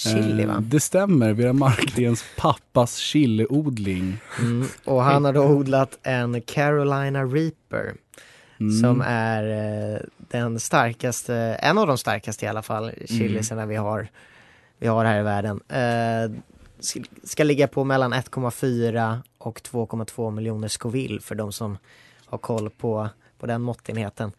chili 0.01 0.43
Eh, 0.43 0.49
va? 0.49 0.57
Det 0.61 0.81
stämmer, 0.81 1.33
Vera 1.33 1.53
Markgrens 1.53 2.25
pappas 2.37 2.97
chiliodling. 2.97 4.19
Mm. 4.41 4.67
Och 4.85 5.03
han 5.03 5.25
har 5.25 5.33
då 5.33 5.45
odlat 5.45 5.99
en 6.03 6.41
Carolina 6.43 7.25
Reaper 7.25 7.95
Mm. 8.61 8.81
som 8.81 9.01
är 9.07 9.43
eh, 9.95 10.01
den 10.19 10.61
starkaste, 10.61 11.35
en 11.37 11.79
av 11.79 11.87
de 11.87 11.99
starkaste 11.99 12.45
i 12.45 12.49
alla 12.49 12.63
fall, 12.63 12.91
chilisarna 13.07 13.67
vi 13.67 13.77
har 13.77 14.09
vi 14.79 14.87
har 14.87 15.05
här 15.05 15.21
i 15.21 15.23
världen. 15.23 15.61
Eh, 15.69 16.41
ska- 16.81 17.01
ska 17.25 17.45
ligga 17.45 17.69
på 17.69 17.85
mellan 17.85 18.13
1,4 18.13 19.19
och 19.39 19.61
2,2 19.63 20.31
miljoner 20.31 20.69
Scoville 20.69 21.21
för 21.21 21.35
de 21.35 21.53
som 21.53 21.79
har 22.27 22.39
koll 22.39 22.71
på, 22.71 23.09
på 23.41 23.47
den 23.47 23.63
måttenheten. 23.63 24.33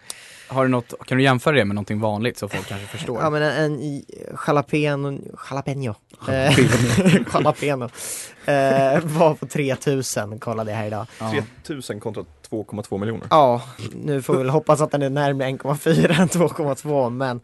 Har 0.47 0.63
du 0.63 0.69
något, 0.69 0.93
kan 1.07 1.17
du 1.17 1.23
jämföra 1.23 1.55
det 1.55 1.65
med 1.65 1.75
någonting 1.75 1.99
vanligt 1.99 2.37
så 2.37 2.47
folk 2.47 2.67
kanske 2.67 2.87
förstår? 2.87 3.21
Ja 3.21 3.29
men 3.29 3.43
en, 3.43 3.79
en 3.79 4.03
jalapeno, 4.47 5.19
jalapeno, 5.49 5.95
jalapeno 7.33 7.85
eh, 8.45 8.99
var 9.03 9.33
på 9.33 9.47
3000 9.47 10.39
kollade 10.39 10.71
jag 10.71 10.77
här 10.77 10.87
idag. 10.87 11.05
Ja. 11.19 11.33
3000 11.63 11.99
kontra 11.99 12.23
2,2 12.49 12.97
miljoner. 12.97 13.27
Ja, 13.29 13.61
nu 13.93 14.21
får 14.21 14.33
vi 14.33 14.39
väl 14.39 14.49
hoppas 14.49 14.81
att 14.81 14.91
den 14.91 15.01
är 15.01 15.09
närmare 15.09 15.49
1,4 15.49 16.21
än 16.21 16.27
2,2 16.27 17.09
men 17.09 17.41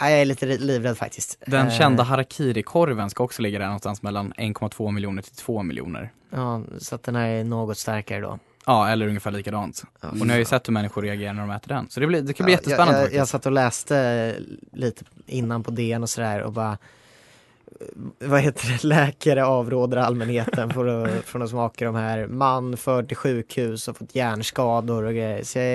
jag 0.00 0.12
är 0.12 0.24
lite 0.24 0.46
livrädd 0.46 0.98
faktiskt. 0.98 1.38
Den 1.46 1.66
Eh, 1.66 1.78
kända 1.78 2.02
harakiri-korven 2.02 3.10
ska 3.10 3.24
också 3.24 3.42
ligga 3.42 3.58
där 3.58 3.66
någonstans 3.66 4.02
mellan 4.02 4.32
1,2 4.32 4.92
miljoner 4.92 5.22
till 5.22 5.34
2 5.34 5.62
miljoner. 5.62 6.12
Ja, 6.30 6.62
så 6.78 6.94
att 6.94 7.02
den 7.02 7.14
här 7.16 7.28
är 7.28 7.44
något 7.44 7.78
starkare 7.78 8.20
då. 8.20 8.38
Ja, 8.66 8.88
eller 8.88 9.08
ungefär 9.08 9.30
likadant. 9.30 9.84
Ja, 10.00 10.08
Och 10.08 10.26
ni 10.26 10.30
har 10.32 10.38
ju 10.38 10.44
sett 10.44 10.68
hur 10.68 10.72
människor 10.72 11.02
reagerar 11.02 11.32
när 11.32 11.40
de 11.42 11.50
äter 11.50 11.68
den. 11.68 11.90
Så 11.90 12.00
det, 12.00 12.06
blir, 12.06 12.22
det 12.22 12.32
kan 12.32 12.44
bli 12.44 12.52
Ja, 12.52 12.58
jättespännande 12.58 13.00
jag, 13.00 13.08
jag, 13.12 13.14
jag 13.14 13.28
satt 13.28 13.46
och 13.46 13.52
läste 13.52 14.36
lite 14.72 15.04
innan 15.26 15.62
på 15.62 15.70
DN 15.70 16.02
och 16.02 16.10
sådär 16.10 16.40
och 16.42 16.52
bara 16.52 16.78
eh, 17.80 18.28
vad 18.28 18.40
heter 18.40 18.68
det, 18.68 18.84
läkare 18.88 19.44
avråder 19.44 19.96
allmänheten 19.96 20.70
från 20.70 21.04
att, 21.04 21.10
från 21.24 21.42
att 21.42 21.50
smaka 21.50 21.84
de 21.84 21.94
här. 21.94 22.26
Man 22.26 22.76
förd 22.76 23.08
till 23.08 23.16
sjukhus 23.16 23.88
och 23.88 23.96
fått 23.96 24.14
hjärnskador 24.14 25.02
och 25.04 25.12
grejer. 25.12 25.44
Så 25.44 25.58
jag 25.58 25.66
är, 25.66 25.74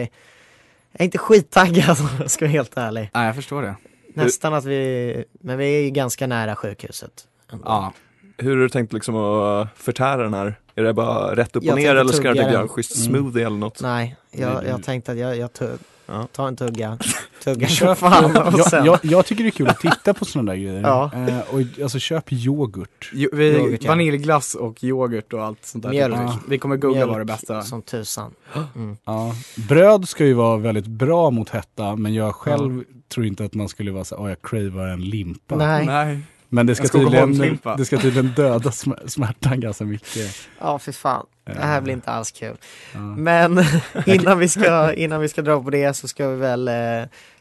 jag 0.92 1.02
är 1.02 1.06
inte 1.06 1.18
skittaggad 1.18 1.98
om 2.02 2.10
jag 2.20 2.32
ska 2.32 2.46
vara 2.46 2.52
helt 2.52 2.78
ärlig. 2.78 3.10
Nej, 3.14 3.26
jag 3.26 3.36
förstår 3.36 3.62
det. 3.62 3.76
Nästan 4.14 4.54
att 4.54 4.66
vi, 4.66 5.26
men 5.32 5.58
vi 5.58 5.66
är 5.80 5.82
ju 5.84 5.90
ganska 5.90 6.28
nära 6.28 6.56
sjukhuset. 6.56 7.12
ändå. 7.52 7.64
Ja, 7.68 7.94
Hur 8.38 8.50
har 8.56 8.58
du 8.58 8.70
tänkt 8.70 8.94
liksom 8.94 9.16
att 9.16 9.68
förtära 9.76 10.24
den 10.24 10.34
här? 10.34 10.60
Är 10.76 10.84
det 10.84 10.94
bara 10.94 11.36
rätt 11.36 11.56
upp 11.56 11.64
och 11.64 11.68
Jag 11.70 11.76
ner 11.76 11.96
eller 11.96 12.14
ska 12.14 12.30
du 12.30 12.36
tugga 12.36 12.52
göra 12.52 12.62
en 12.62 12.68
schysst 12.68 12.96
Mm. 13.08 13.08
smoothie 13.22 13.46
eller 13.46 13.58
något? 13.58 13.82
Nej, 13.82 14.16
jag, 14.32 14.66
jag 14.68 14.84
tänkte 14.84 15.12
att 15.12 15.18
jag, 15.18 15.38
jag 15.38 15.54
tugg, 15.54 15.80
Ja. 16.10 16.28
tar 16.32 16.48
en 16.48 16.56
tugga, 16.56 16.98
tuggar 17.44 17.68
Köp, 17.68 17.98
som 17.98 18.12
fan 18.12 18.26
och 18.26 18.60
jag, 18.72 18.86
jag, 18.86 19.00
jag 19.02 19.26
tycker 19.26 19.44
det 19.44 19.50
är 19.50 19.52
kul 19.52 19.68
att 19.68 19.80
titta 19.80 20.14
på 20.14 20.26
sådana 20.26 20.52
där 20.52 20.60
grejer. 20.60 20.82
Ja. 20.82 21.12
Eh, 21.16 21.40
och 21.56 21.84
alltså 21.84 22.00
köp 22.00 22.34
yoghurt. 22.34 23.10
Jo, 23.14 23.30
vi, 23.34 23.48
Yoghurt, 23.58 23.84
ja. 23.84 23.90
vaniljglass 23.92 24.56
och 24.56 24.84
yoghurt 24.84 25.34
och 25.34 25.44
allt 25.44 25.66
sånt 25.66 25.84
där. 25.84 25.90
Mjölk. 25.90 26.16
Ja. 26.18 26.40
Vi 26.50 26.58
kommer 26.58 26.78
googla 26.78 27.06
vad 27.06 27.20
det 27.20 27.26
bästa. 27.26 27.62
som 27.62 27.82
tusan. 27.82 28.32
Mm. 28.76 28.98
Ja. 29.06 29.34
Bröd 29.70 30.10
ska 30.10 30.26
ju 30.26 30.34
vara 30.34 30.58
väldigt 30.58 30.88
bra 30.88 31.30
mot 31.30 31.50
hetta 31.50 31.96
men 31.96 32.14
jag 32.14 32.36
själv 32.36 32.84
tror 33.14 33.26
inte 33.26 33.46
att 33.46 33.54
man 33.54 33.70
skulle 33.70 33.92
vara 33.92 34.04
så 34.04 34.16
åh 34.18 34.30
jag 34.30 34.42
cravar 34.42 34.88
en 34.88 35.02
limpa. 35.02 35.56
Nej. 35.56 35.86
Nej. 35.86 36.20
Men 36.50 36.66
det 36.66 36.76
ska, 36.76 36.84
En 36.84 36.90
tydligen, 36.90 37.60
det 37.78 37.86
ska 37.86 37.98
tydligen 37.98 38.34
döda 38.36 38.70
sm- 38.70 39.08
smärtan 39.08 39.60
ganska 39.60 39.84
mycket. 39.84 40.36
Ja, 40.60 40.80
för 40.80 40.92
fan. 40.92 41.26
Det 41.46 41.60
här 41.60 41.82
blir 41.82 41.94
inte 41.94 42.12
alls 42.12 42.32
kul. 42.32 42.58
Ja. 42.94 43.00
Men 43.00 43.64
innan 44.06 44.40
vi, 44.40 44.50
ska, 44.50 44.94
innan 44.94 45.22
vi 45.22 45.30
ska 45.30 45.42
dra 45.42 45.64
på 45.64 45.70
det 45.70 45.94
så 45.94 46.08
ska 46.08 46.28
vi 46.28 46.36
väl 46.36 46.68
eh, 46.68 46.74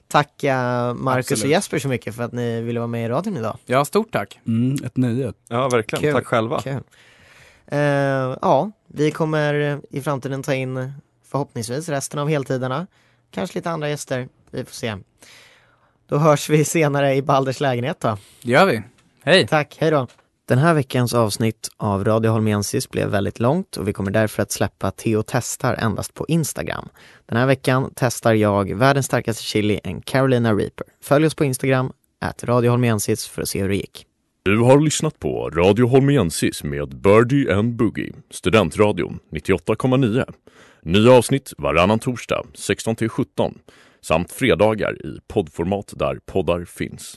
tacka 0.09 0.55
Marcus 0.99 1.27
och 1.31 1.33
Absolut. 1.33 1.51
Jesper 1.53 1.79
så 1.79 1.89
mycket 1.89 2.15
för 2.17 2.23
att 2.23 2.33
ni 2.33 2.61
ville 2.61 2.81
vara 2.81 2.87
med 2.89 3.05
i 3.05 3.09
radion 3.09 3.37
idag. 3.37 3.59
Ja, 3.67 3.85
stort 3.85 4.13
tack. 4.13 4.39
Mm, 4.47 4.77
ett 4.85 4.97
nöje. 4.97 5.33
Ja, 5.49 5.69
verkligen. 5.69 6.03
Kul. 6.03 6.13
Tack 6.15 6.27
själva. 6.27 6.61
Kul. 6.61 6.81
Eh, 7.67 7.79
ja, 8.43 8.71
vi 8.87 9.11
kommer 9.11 9.81
i 9.91 10.01
framtiden 10.01 10.43
ta 10.43 10.55
in 10.55 10.93
förhoppningsvis 11.31 11.89
resten 11.89 12.19
av 12.21 12.29
heltiderna. 12.29 12.87
Kanske 13.31 13.59
lite 13.59 13.71
andra 13.71 13.89
gäster, 13.89 14.29
vi 14.51 14.65
får 14.65 14.73
se. 14.75 14.97
Då 16.09 16.19
hörs 16.19 16.51
vi 16.51 16.65
senare 16.65 17.15
i 17.15 17.23
Balders 17.23 17.61
lägenhet 17.61 18.01
då. 18.01 18.19
Det 18.43 18.51
gör 18.51 18.67
vi. 18.67 18.83
Hej! 19.29 19.47
Tack, 19.47 19.77
hej 19.81 19.91
då. 19.91 20.07
Den 20.49 20.59
här 20.59 20.75
veckans 20.75 21.15
avsnitt 21.15 21.69
av 21.77 22.05
Radio 22.05 22.31
Holmiensis 22.31 22.91
blev 22.91 23.09
väldigt 23.09 23.41
långt 23.41 23.77
och 23.77 23.89
vi 23.89 23.93
kommer 23.93 24.11
därför 24.11 24.43
att 24.43 24.51
släppa 24.51 24.91
Theo 24.91 25.23
testar 25.27 25.75
endast 25.75 26.15
på 26.15 26.27
Instagram. 26.29 26.89
Den 27.27 27.39
här 27.39 27.47
veckan 27.47 27.93
testar 27.97 28.35
jag 28.35 28.75
världens 28.75 29.07
starkaste 29.07 29.43
chili, 29.43 29.81
en 29.85 30.01
Carolina 30.01 30.55
Reaper. 30.55 30.87
Följ 31.03 31.27
oss 31.27 31.35
på 31.35 31.45
Instagram, 31.45 31.93
at 32.21 32.45
Radio 32.45 32.71
Holmiensis 32.71 33.27
för 33.27 33.43
att 33.43 33.49
se 33.49 33.63
hur 33.63 33.69
det 33.69 33.77
gick. 33.77 34.07
Du 34.45 34.59
har 34.59 34.81
lyssnat 34.81 35.19
på 35.19 35.51
Radio 35.51 35.87
Holmiensis 35.87 36.65
med 36.65 36.97
Birdie 36.97 37.53
and 37.53 37.77
Boogie, 37.77 38.13
Studentradion 38.31 39.19
98,9. 39.33 40.25
Nya 40.83 41.13
avsnitt 41.13 41.53
varannan 41.59 41.99
torsdag 41.99 42.43
16-17 42.55 43.55
samt 44.01 44.33
fredagar 44.33 45.07
i 45.07 45.19
poddformat 45.29 45.93
där 45.97 46.19
poddar 46.27 46.65
finns. 46.65 47.17